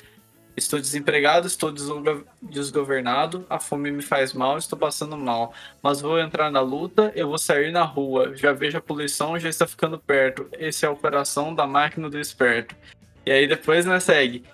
[0.55, 1.73] Estou desempregado, estou
[2.41, 5.53] desgovernado, a fome me faz mal, estou passando mal.
[5.83, 8.35] Mas vou entrar na luta, eu vou sair na rua.
[8.35, 10.47] Já vejo a poluição, já está ficando perto.
[10.57, 12.75] Esse é o coração da máquina do esperto.
[13.25, 14.45] E aí depois, né, segue.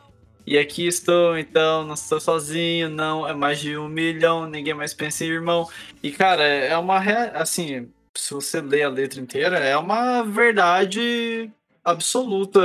[0.46, 3.28] E aqui estou, então, não estou sozinho, não.
[3.28, 5.70] É mais de um milhão, ninguém mais pensa em irmão.
[6.02, 6.98] E, cara, é uma.
[7.36, 11.52] Assim, se você ler a letra inteira, é uma verdade
[11.84, 12.60] absoluta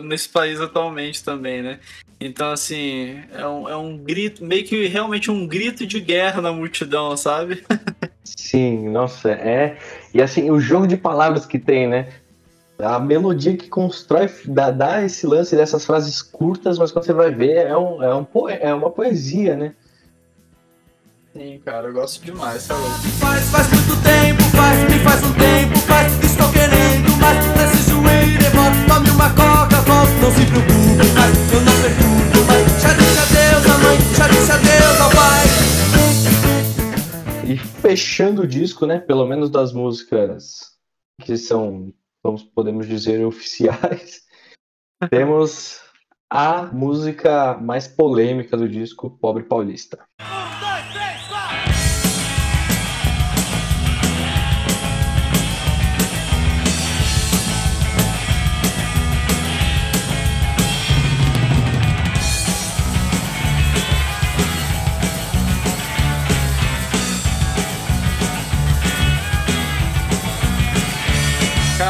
[0.00, 1.78] nesse país atualmente também, né?
[2.20, 6.52] Então, assim, é um, é um grito, meio que realmente um grito de guerra na
[6.52, 7.64] multidão, sabe?
[8.24, 9.76] Sim, nossa, é.
[10.12, 12.08] E assim, o jogo de palavras que tem, né?
[12.78, 17.30] A melodia que constrói, dá, dá esse lance dessas frases curtas, mas quando você vai
[17.30, 19.74] ver, é, um, é, um, é uma poesia, né?
[21.32, 22.80] Sim, cara, eu gosto demais, sabe?
[23.18, 25.53] Faz, faz muito tempo, faz, me faz um tempo,
[29.14, 33.78] uma coca, volto, não se preocupe mais, eu não perturbo mais, já disse adeus à
[33.78, 35.44] mãe, já disse adeus ao pai.
[37.46, 38.98] E fechando o disco, né?
[38.98, 40.72] Pelo menos das músicas
[41.22, 41.92] que são,
[42.22, 44.22] vamos, podemos dizer, oficiais,
[45.10, 45.80] temos
[46.28, 49.98] a música mais polêmica do disco, Pobre Paulista.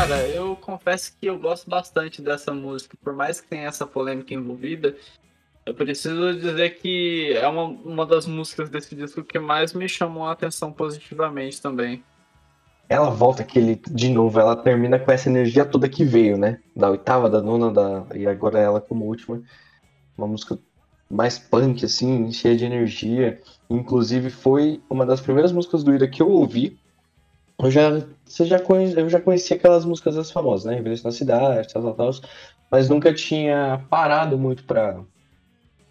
[0.06, 4.34] Cara, eu confesso que eu gosto bastante dessa música, por mais que tenha essa polêmica
[4.34, 4.94] envolvida.
[5.64, 10.26] Eu preciso dizer que é uma, uma das músicas desse disco que mais me chamou
[10.26, 12.04] a atenção positivamente também.
[12.86, 16.60] Ela volta aquele de novo, ela termina com essa energia toda que veio, né?
[16.76, 19.42] Da oitava, da nona, da e agora ela como última.
[20.18, 20.58] Uma música
[21.10, 23.40] mais punk, assim, cheia de energia.
[23.70, 26.78] Inclusive foi uma das primeiras músicas do Ira que eu ouvi
[27.64, 30.78] eu já, você já eu já conhecia aquelas músicas das famosas, né?
[30.78, 32.10] Envelhecer na cidade, tal, tal, tal,
[32.70, 35.00] mas nunca tinha parado muito pra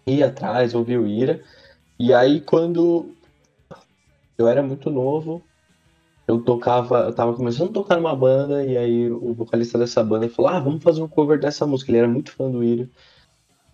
[0.06, 1.42] ir atrás, ouvir o Ira.
[1.98, 3.14] E aí, quando
[4.38, 5.42] eu era muito novo,
[6.28, 10.28] eu tocava, eu tava começando a tocar numa banda, e aí o vocalista dessa banda
[10.28, 11.90] falou: Ah, vamos fazer um cover dessa música.
[11.90, 12.88] Ele era muito fã do Ira.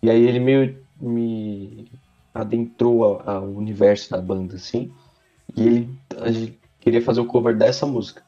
[0.02, 1.90] E aí ele meio me
[2.32, 4.92] adentrou ao, ao universo da banda, assim.
[5.56, 5.98] E ele,
[6.80, 8.22] queria fazer o cover dessa música.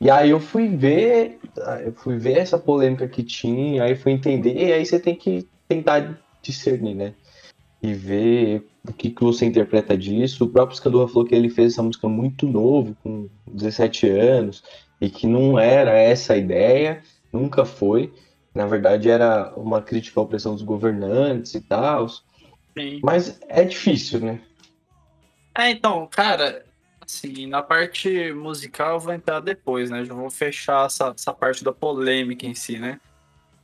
[0.00, 1.38] E aí eu fui ver,
[1.84, 5.46] eu fui ver essa polêmica que tinha, aí fui entender, e aí você tem que
[5.68, 7.14] tentar discernir, né?
[7.80, 10.44] E ver o que, que você interpreta disso.
[10.44, 14.62] O próprio Scandurra falou que ele fez essa música muito novo, com 17 anos,
[15.00, 17.00] e que não era essa a ideia,
[17.32, 18.12] nunca foi.
[18.54, 22.06] Na verdade, era uma crítica à opressão dos governantes e tal.
[23.02, 24.40] Mas é difícil, né?
[25.56, 26.64] É, então, cara,
[27.06, 30.04] Sim, na parte musical eu vou entrar depois, né?
[30.04, 33.00] Já vou fechar essa, essa parte da polêmica em si, né?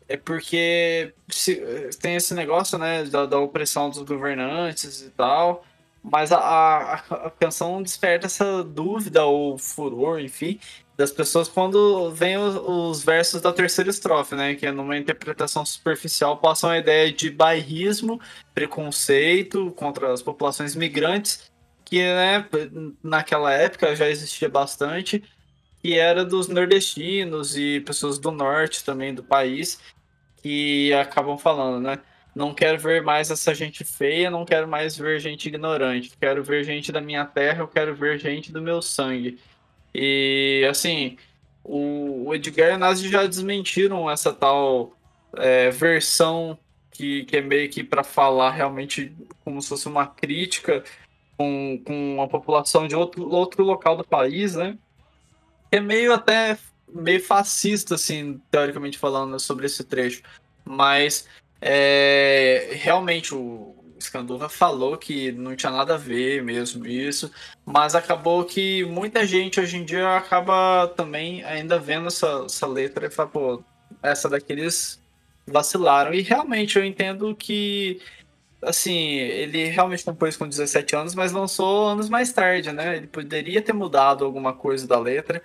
[0.08, 1.56] É porque se,
[2.00, 5.64] tem esse negócio, né, da, da, opressão dos governantes e tal,
[6.02, 10.58] mas a, a, a canção desperta essa dúvida ou furor, enfim,
[10.96, 14.54] das pessoas quando vem os, os, versos da terceira estrofe, né?
[14.54, 18.20] Que é numa interpretação superficial passam a ideia de bairrismo,
[18.54, 21.47] preconceito contra as populações migrantes
[21.88, 22.46] que né,
[23.02, 25.24] naquela época já existia bastante,
[25.80, 29.80] que era dos nordestinos e pessoas do norte também do país,
[30.42, 31.98] que acabam falando, né?
[32.34, 36.62] Não quero ver mais essa gente feia, não quero mais ver gente ignorante, quero ver
[36.62, 39.38] gente da minha terra, eu quero ver gente do meu sangue.
[39.94, 41.16] E assim,
[41.64, 44.92] o, Edgar e o Nazi já desmentiram essa tal
[45.36, 46.58] é, versão
[46.90, 49.10] que, que é meio que para falar realmente
[49.42, 50.84] como se fosse uma crítica
[51.38, 54.76] com, com a população de outro, outro local do país, né?
[55.70, 56.58] É meio até
[56.92, 60.22] meio fascista, assim, teoricamente falando, sobre esse trecho.
[60.64, 61.26] Mas
[61.60, 67.30] é, realmente o Scandurra falou que não tinha nada a ver mesmo isso,
[67.64, 73.06] mas acabou que muita gente hoje em dia acaba também ainda vendo essa, essa letra
[73.06, 73.64] e fala, pô,
[74.02, 75.00] essa daqui eles
[75.46, 76.14] vacilaram.
[76.14, 78.00] E realmente eu entendo que
[78.62, 82.96] assim, ele realmente compôs com 17 anos, mas lançou anos mais tarde, né?
[82.96, 85.42] Ele poderia ter mudado alguma coisa da letra,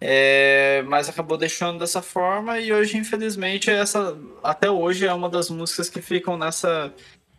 [0.00, 5.50] é, mas acabou deixando dessa forma e hoje, infelizmente, essa até hoje é uma das
[5.50, 6.92] músicas que ficam nessa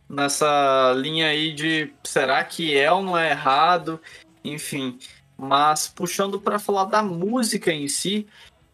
[0.10, 4.00] nessa linha aí de será que é ou não é errado,
[4.44, 5.00] enfim.
[5.38, 8.28] Mas puxando para falar da música em si,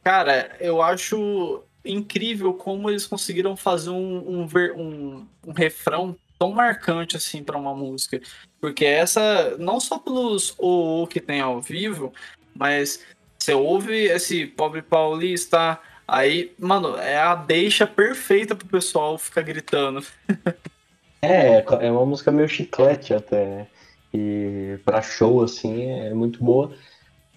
[0.03, 7.17] cara, eu acho incrível como eles conseguiram fazer um, um, um, um refrão tão marcante
[7.17, 8.19] assim para uma música.
[8.61, 12.13] Porque essa, não só pelos o que tem ao vivo,
[12.55, 13.05] mas
[13.37, 15.77] você ouve esse pobre paulista,
[16.07, 20.03] aí, mano, é a deixa perfeita pro pessoal ficar gritando.
[21.21, 23.67] é, é uma música meio chiclete até, né?
[24.13, 26.73] E pra show, assim, é muito boa.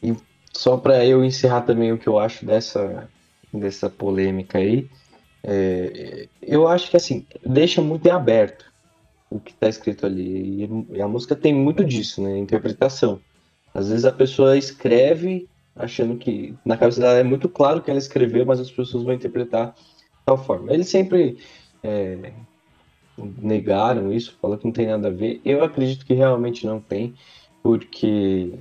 [0.03, 0.17] E
[0.53, 3.09] só pra eu encerrar também o que eu acho dessa,
[3.53, 4.89] dessa polêmica aí,
[5.45, 8.72] é, eu acho que, assim, deixa muito em aberto
[9.37, 10.69] o que está escrito ali.
[10.91, 12.39] E a música tem muito disso, né?
[12.39, 13.21] Interpretação.
[13.75, 17.99] Às vezes a pessoa escreve achando que na cabeça dela é muito claro que ela
[17.99, 20.73] escreveu, mas as pessoas vão interpretar de tal forma.
[20.73, 21.39] Eles sempre
[21.83, 22.33] é,
[23.39, 25.41] negaram isso, falam que não tem nada a ver.
[25.45, 27.15] Eu acredito que realmente não tem,
[27.63, 28.53] porque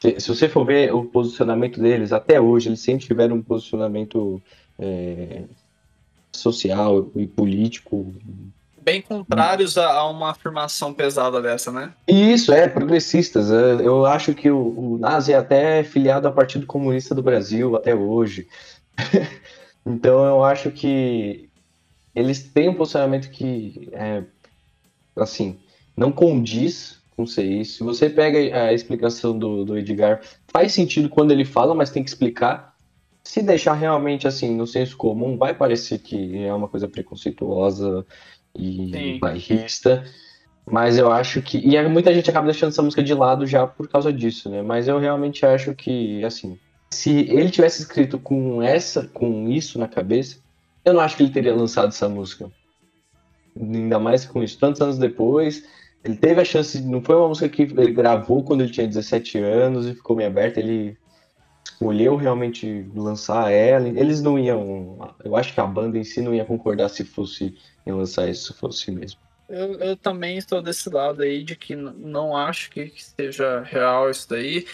[0.00, 4.40] se você for ver o posicionamento deles até hoje, eles sempre tiveram um posicionamento
[4.78, 5.44] é,
[6.32, 8.12] social e político
[8.82, 11.92] bem contrários a, a, uma afirmação pesada dessa, né?
[12.06, 13.50] Isso, é, progressistas.
[13.50, 17.76] É, eu acho que o, o Nazi é até filiado ao Partido Comunista do Brasil
[17.76, 18.48] até hoje.
[19.86, 21.48] então eu acho que
[22.14, 24.22] eles têm um posicionamento que, é,
[25.16, 25.58] assim,
[25.96, 27.78] não condiz com ser isso.
[27.78, 32.02] Se você pega a explicação do, do Edgar, faz sentido quando ele fala, mas tem
[32.02, 32.72] que explicar.
[33.22, 38.04] Se deixar realmente assim no senso comum, vai parecer que é uma coisa preconceituosa
[38.56, 40.04] e bairrista.
[40.70, 41.58] Mas eu acho que.
[41.58, 44.62] E muita gente acaba deixando essa música de lado já por causa disso, né?
[44.62, 46.58] Mas eu realmente acho que, assim,
[46.90, 50.38] se ele tivesse escrito com essa, com isso na cabeça,
[50.84, 52.50] eu não acho que ele teria lançado essa música.
[53.58, 55.64] Ainda mais com isso, tantos anos depois.
[56.04, 59.38] Ele teve a chance, não foi uma música que ele gravou quando ele tinha 17
[59.38, 60.96] anos e ficou meio aberto, ele
[61.64, 63.88] escolheu realmente lançar ela.
[63.88, 67.56] Eles não iam, eu acho que a banda em si não ia concordar se fosse
[67.86, 69.20] em lançar isso, se fosse mesmo.
[69.48, 74.10] Eu, eu também estou desse lado aí de que não acho que, que seja real
[74.10, 74.66] isso daí.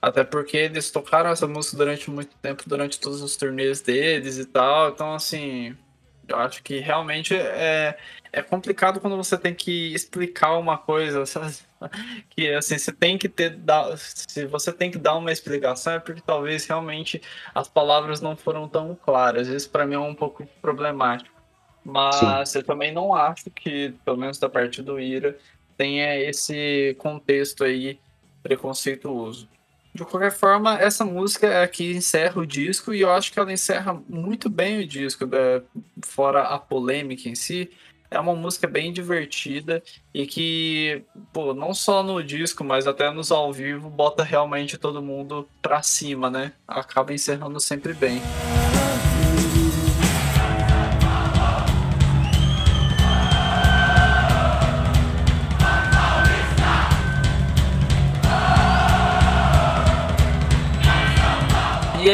[0.00, 4.44] Até porque eles tocaram essa música durante muito tempo, durante todos os turnês deles e
[4.44, 4.90] tal.
[4.90, 5.76] Então, assim,
[6.28, 7.96] eu acho que realmente é,
[8.32, 11.24] é complicado quando você tem que explicar uma coisa.
[12.30, 13.58] Que assim, você tem que ter.
[13.94, 17.20] Se você tem que dar uma explicação, é porque talvez realmente
[17.54, 19.46] as palavras não foram tão claras.
[19.48, 21.30] Isso para mim é um pouco problemático.
[21.84, 22.58] Mas Sim.
[22.58, 25.36] eu também não acho que, pelo menos da parte do Ira,
[25.76, 28.00] tenha esse contexto aí
[28.42, 29.46] preconceituoso.
[29.96, 33.98] De qualquer forma, essa música aqui encerra o disco e eu acho que ela encerra
[34.06, 35.62] muito bem o disco, né?
[36.04, 37.70] fora a polêmica em si.
[38.10, 39.82] É uma música bem divertida
[40.12, 45.00] e que, pô, não só no disco, mas até nos ao vivo, bota realmente todo
[45.00, 46.52] mundo pra cima, né?
[46.68, 48.20] Acaba encerrando sempre bem.
[48.72, 48.75] E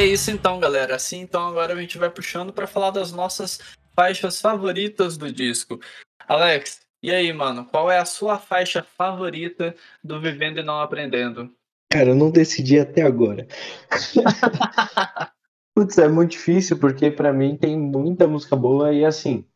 [0.03, 0.97] é isso então, galera.
[0.97, 3.61] Assim, então agora a gente vai puxando para falar das nossas
[3.95, 5.79] faixas favoritas do disco.
[6.27, 11.51] Alex, e aí, mano, qual é a sua faixa favorita do Vivendo e Não Aprendendo?
[11.93, 13.47] Cara, eu não decidi até agora.
[15.75, 19.47] Putz, é muito difícil porque para mim tem muita música boa e assim.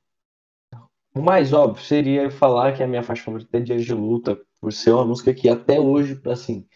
[1.15, 4.73] O mais óbvio seria falar que a minha faixa favorita é Dias de Luta, por
[4.73, 6.67] ser uma música que até hoje, assim,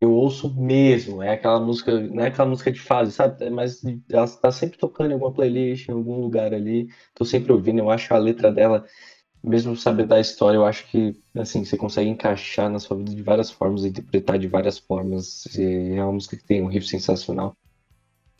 [0.00, 1.22] eu ouço mesmo.
[1.22, 3.44] É aquela música, não é aquela música de fase, sabe?
[3.44, 6.88] É, mas ela está sempre tocando em alguma playlist, em algum lugar ali.
[7.14, 7.80] Tô sempre ouvindo.
[7.80, 8.84] Eu acho a letra dela,
[9.44, 13.22] mesmo saber da história, eu acho que assim você consegue encaixar na sua vida de
[13.22, 15.46] várias formas, interpretar de várias formas.
[15.58, 17.54] É uma música que tem um riff sensacional.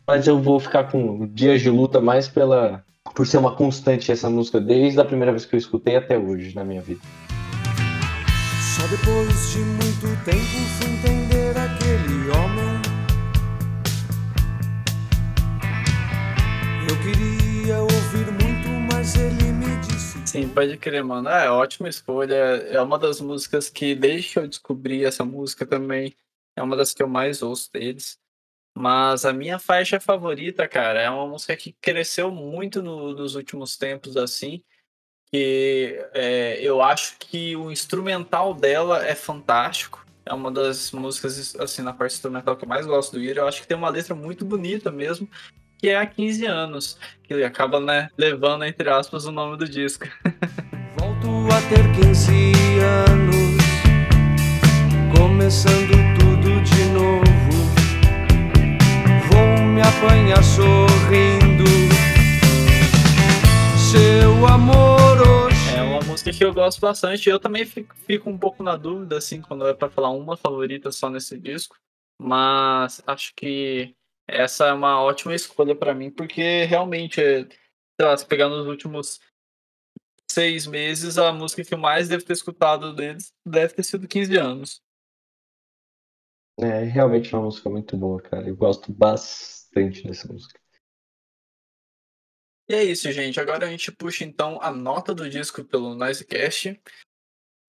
[0.06, 2.84] Mas eu vou ficar com Dias de Luta mais pela
[3.14, 6.54] por ser uma constante essa música desde a primeira vez que eu escutei até hoje
[6.54, 7.00] na minha vida.
[8.76, 10.38] Só depois de muito tempo
[10.78, 11.39] fui entender
[18.10, 20.26] ouvir muito, mas ele me disse.
[20.26, 21.28] Sim, pode crer, mano.
[21.28, 22.34] É ótima escolha.
[22.34, 26.16] É uma das músicas que, desde que eu descobri essa música também,
[26.56, 28.18] é uma das que eu mais ouço deles.
[28.76, 33.76] Mas a minha faixa favorita, cara, é uma música que cresceu muito no, nos últimos
[33.76, 34.62] tempos, assim
[35.32, 40.04] que é, eu acho que o instrumental dela é fantástico.
[40.26, 43.42] É uma das músicas, assim, na parte instrumental que eu mais gosto do Ira.
[43.42, 45.28] Eu acho que tem uma letra muito bonita mesmo,
[45.80, 49.68] que é há 15 anos, que ele acaba, né, levando, entre aspas, o nome do
[49.68, 50.04] disco.
[50.98, 52.32] Volto a ter 15
[53.08, 53.56] anos,
[55.16, 57.24] começando tudo de novo.
[59.30, 61.64] Vou me apanhar sorrindo.
[63.90, 65.00] Seu amor
[66.20, 67.28] música que eu gosto bastante.
[67.28, 70.92] Eu também fico, fico um pouco na dúvida, assim, quando é para falar uma favorita
[70.92, 71.76] só nesse disco.
[72.18, 73.94] Mas acho que
[74.30, 77.48] essa é uma ótima escolha para mim, porque realmente, sei
[78.00, 79.20] lá, se pegar nos últimos
[80.30, 84.36] seis meses, a música que eu mais devo ter escutado deles deve ter sido 15
[84.36, 84.82] anos.
[86.58, 88.48] É realmente uma música muito boa, cara.
[88.48, 90.60] Eu gosto bastante dessa música.
[92.68, 93.40] E é isso, gente.
[93.40, 96.80] Agora a gente puxa então a nota do disco pelo Noisecast.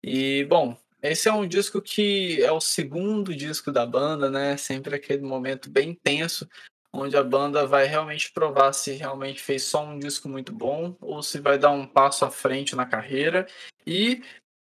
[0.04, 4.58] E, bom, esse é um disco que é o segundo disco da banda, né?
[4.58, 6.48] Sempre aquele momento bem tenso,
[6.94, 11.24] onde a banda vai realmente provar se realmente fez só um disco muito bom ou
[11.24, 13.48] se vai dar um passo à frente na carreira.
[13.86, 14.22] E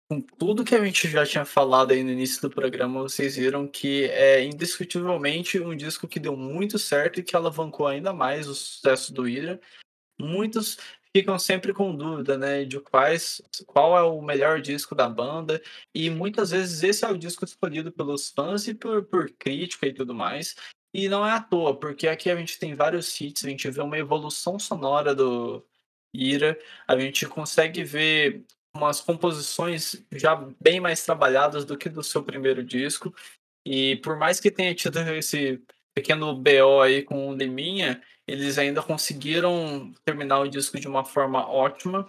[0.10, 3.68] com tudo que a gente já tinha falado aí no início do programa, vocês viram
[3.68, 8.56] que é indiscutivelmente um disco que deu muito certo e que alavancou ainda mais o
[8.56, 9.60] sucesso do Ira
[10.20, 10.78] muitos
[11.16, 15.62] ficam sempre com dúvida, né, de quais, qual é o melhor disco da banda,
[15.94, 19.94] e muitas vezes esse é o disco escolhido pelos fãs e por, por crítica e
[19.94, 20.56] tudo mais.
[20.94, 23.82] E não é à toa, porque aqui a gente tem vários hits, a gente vê
[23.82, 25.66] uma evolução sonora do
[26.14, 32.24] Ira, a gente consegue ver umas composições já bem mais trabalhadas do que do seu
[32.24, 33.14] primeiro disco.
[33.66, 35.62] E por mais que tenha tido esse
[35.94, 41.50] pequeno BO aí com o Liminha, eles ainda conseguiram terminar o disco de uma forma
[41.50, 42.08] ótima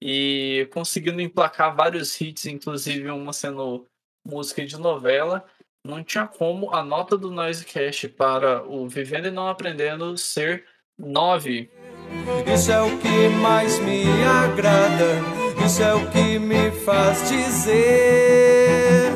[0.00, 3.86] e conseguindo emplacar vários hits, inclusive uma sendo
[4.24, 5.44] música de novela.
[5.84, 10.64] Não tinha como a nota do Noisecast para o Vivendo e Não Aprendendo ser
[10.98, 11.70] 9.
[12.52, 15.20] Isso é o que mais me agrada,
[15.64, 19.10] isso é o que me faz dizer.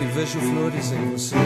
[0.00, 1.36] E vejo flores em você.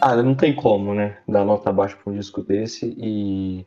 [0.00, 1.18] Cara, não tem como, né?
[1.28, 3.64] Dar nota abaixo pra um disco desse e.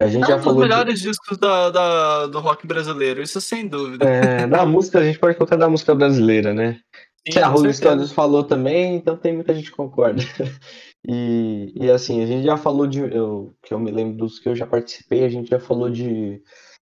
[0.00, 0.62] A gente É já um dos falou.
[0.62, 4.04] de- melhores discos da, da- do rock brasileiro, isso sem dúvida.
[4.08, 6.78] É, da música, a gente pode colocar da música brasileira, né?
[7.26, 7.72] Sim, Se a Rolling.
[7.72, 10.22] Stones falou também, então tem muita gente que concorda.
[11.10, 12.98] E, e assim, a gente já falou de.
[13.00, 16.42] Eu, que eu me lembro dos que eu já participei, a gente já falou de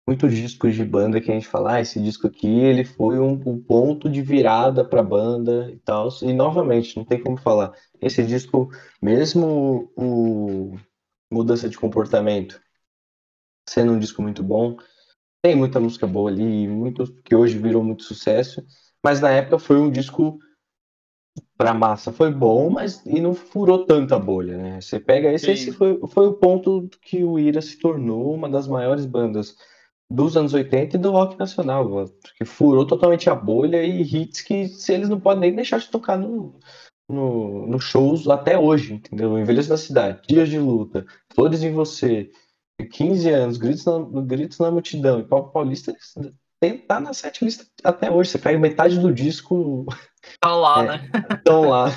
[0.05, 3.41] muitos discos de banda que a gente fala, ah, esse disco aqui ele foi um,
[3.45, 6.09] um ponto de virada pra banda e tal.
[6.21, 7.71] E novamente, não tem como falar.
[8.05, 8.69] Esse disco,
[9.01, 10.77] mesmo o
[11.31, 12.61] Mudança de Comportamento
[13.67, 14.77] sendo um disco muito bom,
[15.41, 18.63] tem muita música boa ali, muito, que hoje virou muito sucesso,
[19.03, 20.39] mas na época foi um disco
[21.57, 24.81] pra massa, foi bom, mas e não furou tanta bolha, né?
[24.81, 25.51] Você pega esse, Sim.
[25.51, 29.55] esse foi, foi o ponto que o Ira se tornou uma das maiores bandas
[30.09, 32.05] dos anos 80 e do rock nacional,
[32.37, 35.89] que furou totalmente a bolha e hits que se eles não podem nem deixar de
[35.89, 36.59] tocar no,
[37.13, 39.37] no, no shows até hoje, entendeu?
[39.37, 42.31] Envelheço na cidade, Dias de Luta, Flores em Você,
[42.91, 45.95] 15 anos, Gritos na, Gritos na Multidão e Pau Paulista
[46.59, 48.29] tem, tá na setlist até hoje.
[48.29, 49.85] Você pega metade do disco,
[50.39, 50.87] Tá lá, É.
[50.87, 51.09] né?
[51.37, 51.87] estão lá.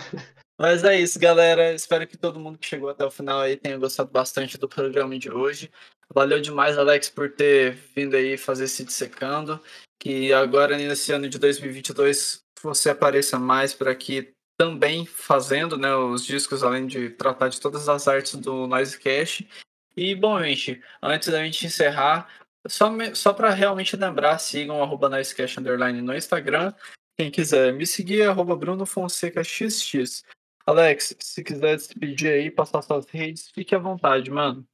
[0.59, 1.73] Mas é isso, galera.
[1.73, 5.17] Espero que todo mundo que chegou até o final aí tenha gostado bastante do programa
[5.19, 5.71] de hoje.
[6.13, 9.61] Valeu demais, Alex, por ter vindo aí fazer esse dissecando.
[10.01, 16.25] Que agora, nesse ano de 2022, você apareça mais por aqui também fazendo né, os
[16.25, 19.49] discos, além de tratar de todas as artes do Noisecast.
[19.97, 22.29] E, bom, gente, antes da gente encerrar,
[22.67, 26.73] só, só para realmente lembrar, sigam Noisecast Underline no Instagram.
[27.17, 30.23] Quem quiser me seguir, arroba Bruno Fonseca XX.
[30.67, 34.67] Alex, se quiser despedir aí, passar suas redes, fique à vontade, mano.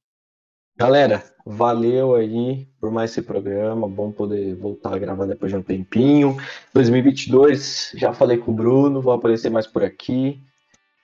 [0.76, 3.88] Galera, valeu aí por mais esse programa.
[3.88, 6.36] Bom poder voltar a gravar depois de um tempinho.
[6.72, 10.40] 2022, já falei com o Bruno, vou aparecer mais por aqui.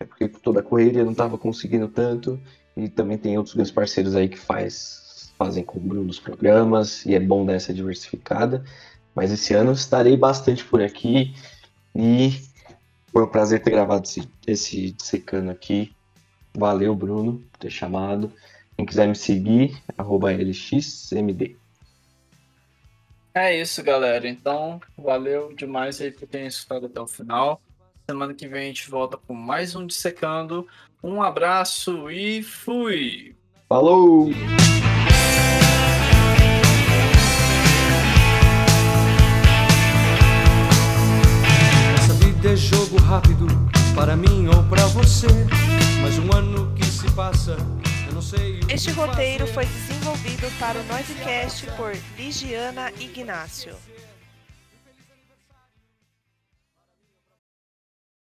[0.01, 2.41] É porque toda a correria não estava conseguindo tanto.
[2.77, 7.05] E também tem outros grandes parceiros aí que faz, fazem com o Bruno os programas.
[7.05, 8.65] E é bom dar essa diversificada.
[9.15, 11.35] Mas esse ano estarei bastante por aqui.
[11.95, 12.41] E
[13.13, 15.93] foi um prazer ter gravado esse, esse secano aqui.
[16.57, 18.33] Valeu, Bruno, por ter chamado.
[18.79, 21.57] Quem quiser me seguir, arroba LXMD.
[23.35, 24.29] É isso, galera.
[24.29, 27.61] Então, valeu demais aí por terem escutado até o final.
[28.09, 30.65] Semana que vem a gente volta com mais um Dissecando.
[31.03, 33.35] Um abraço e fui!
[33.69, 34.31] Falou!
[41.97, 43.47] Essa vida é jogo rápido
[43.97, 45.27] para mim ou para você.
[46.01, 47.57] Mas um ano que se passa,
[48.69, 53.77] Este roteiro foi desenvolvido para o Noisecast por Ligiana Ignácio.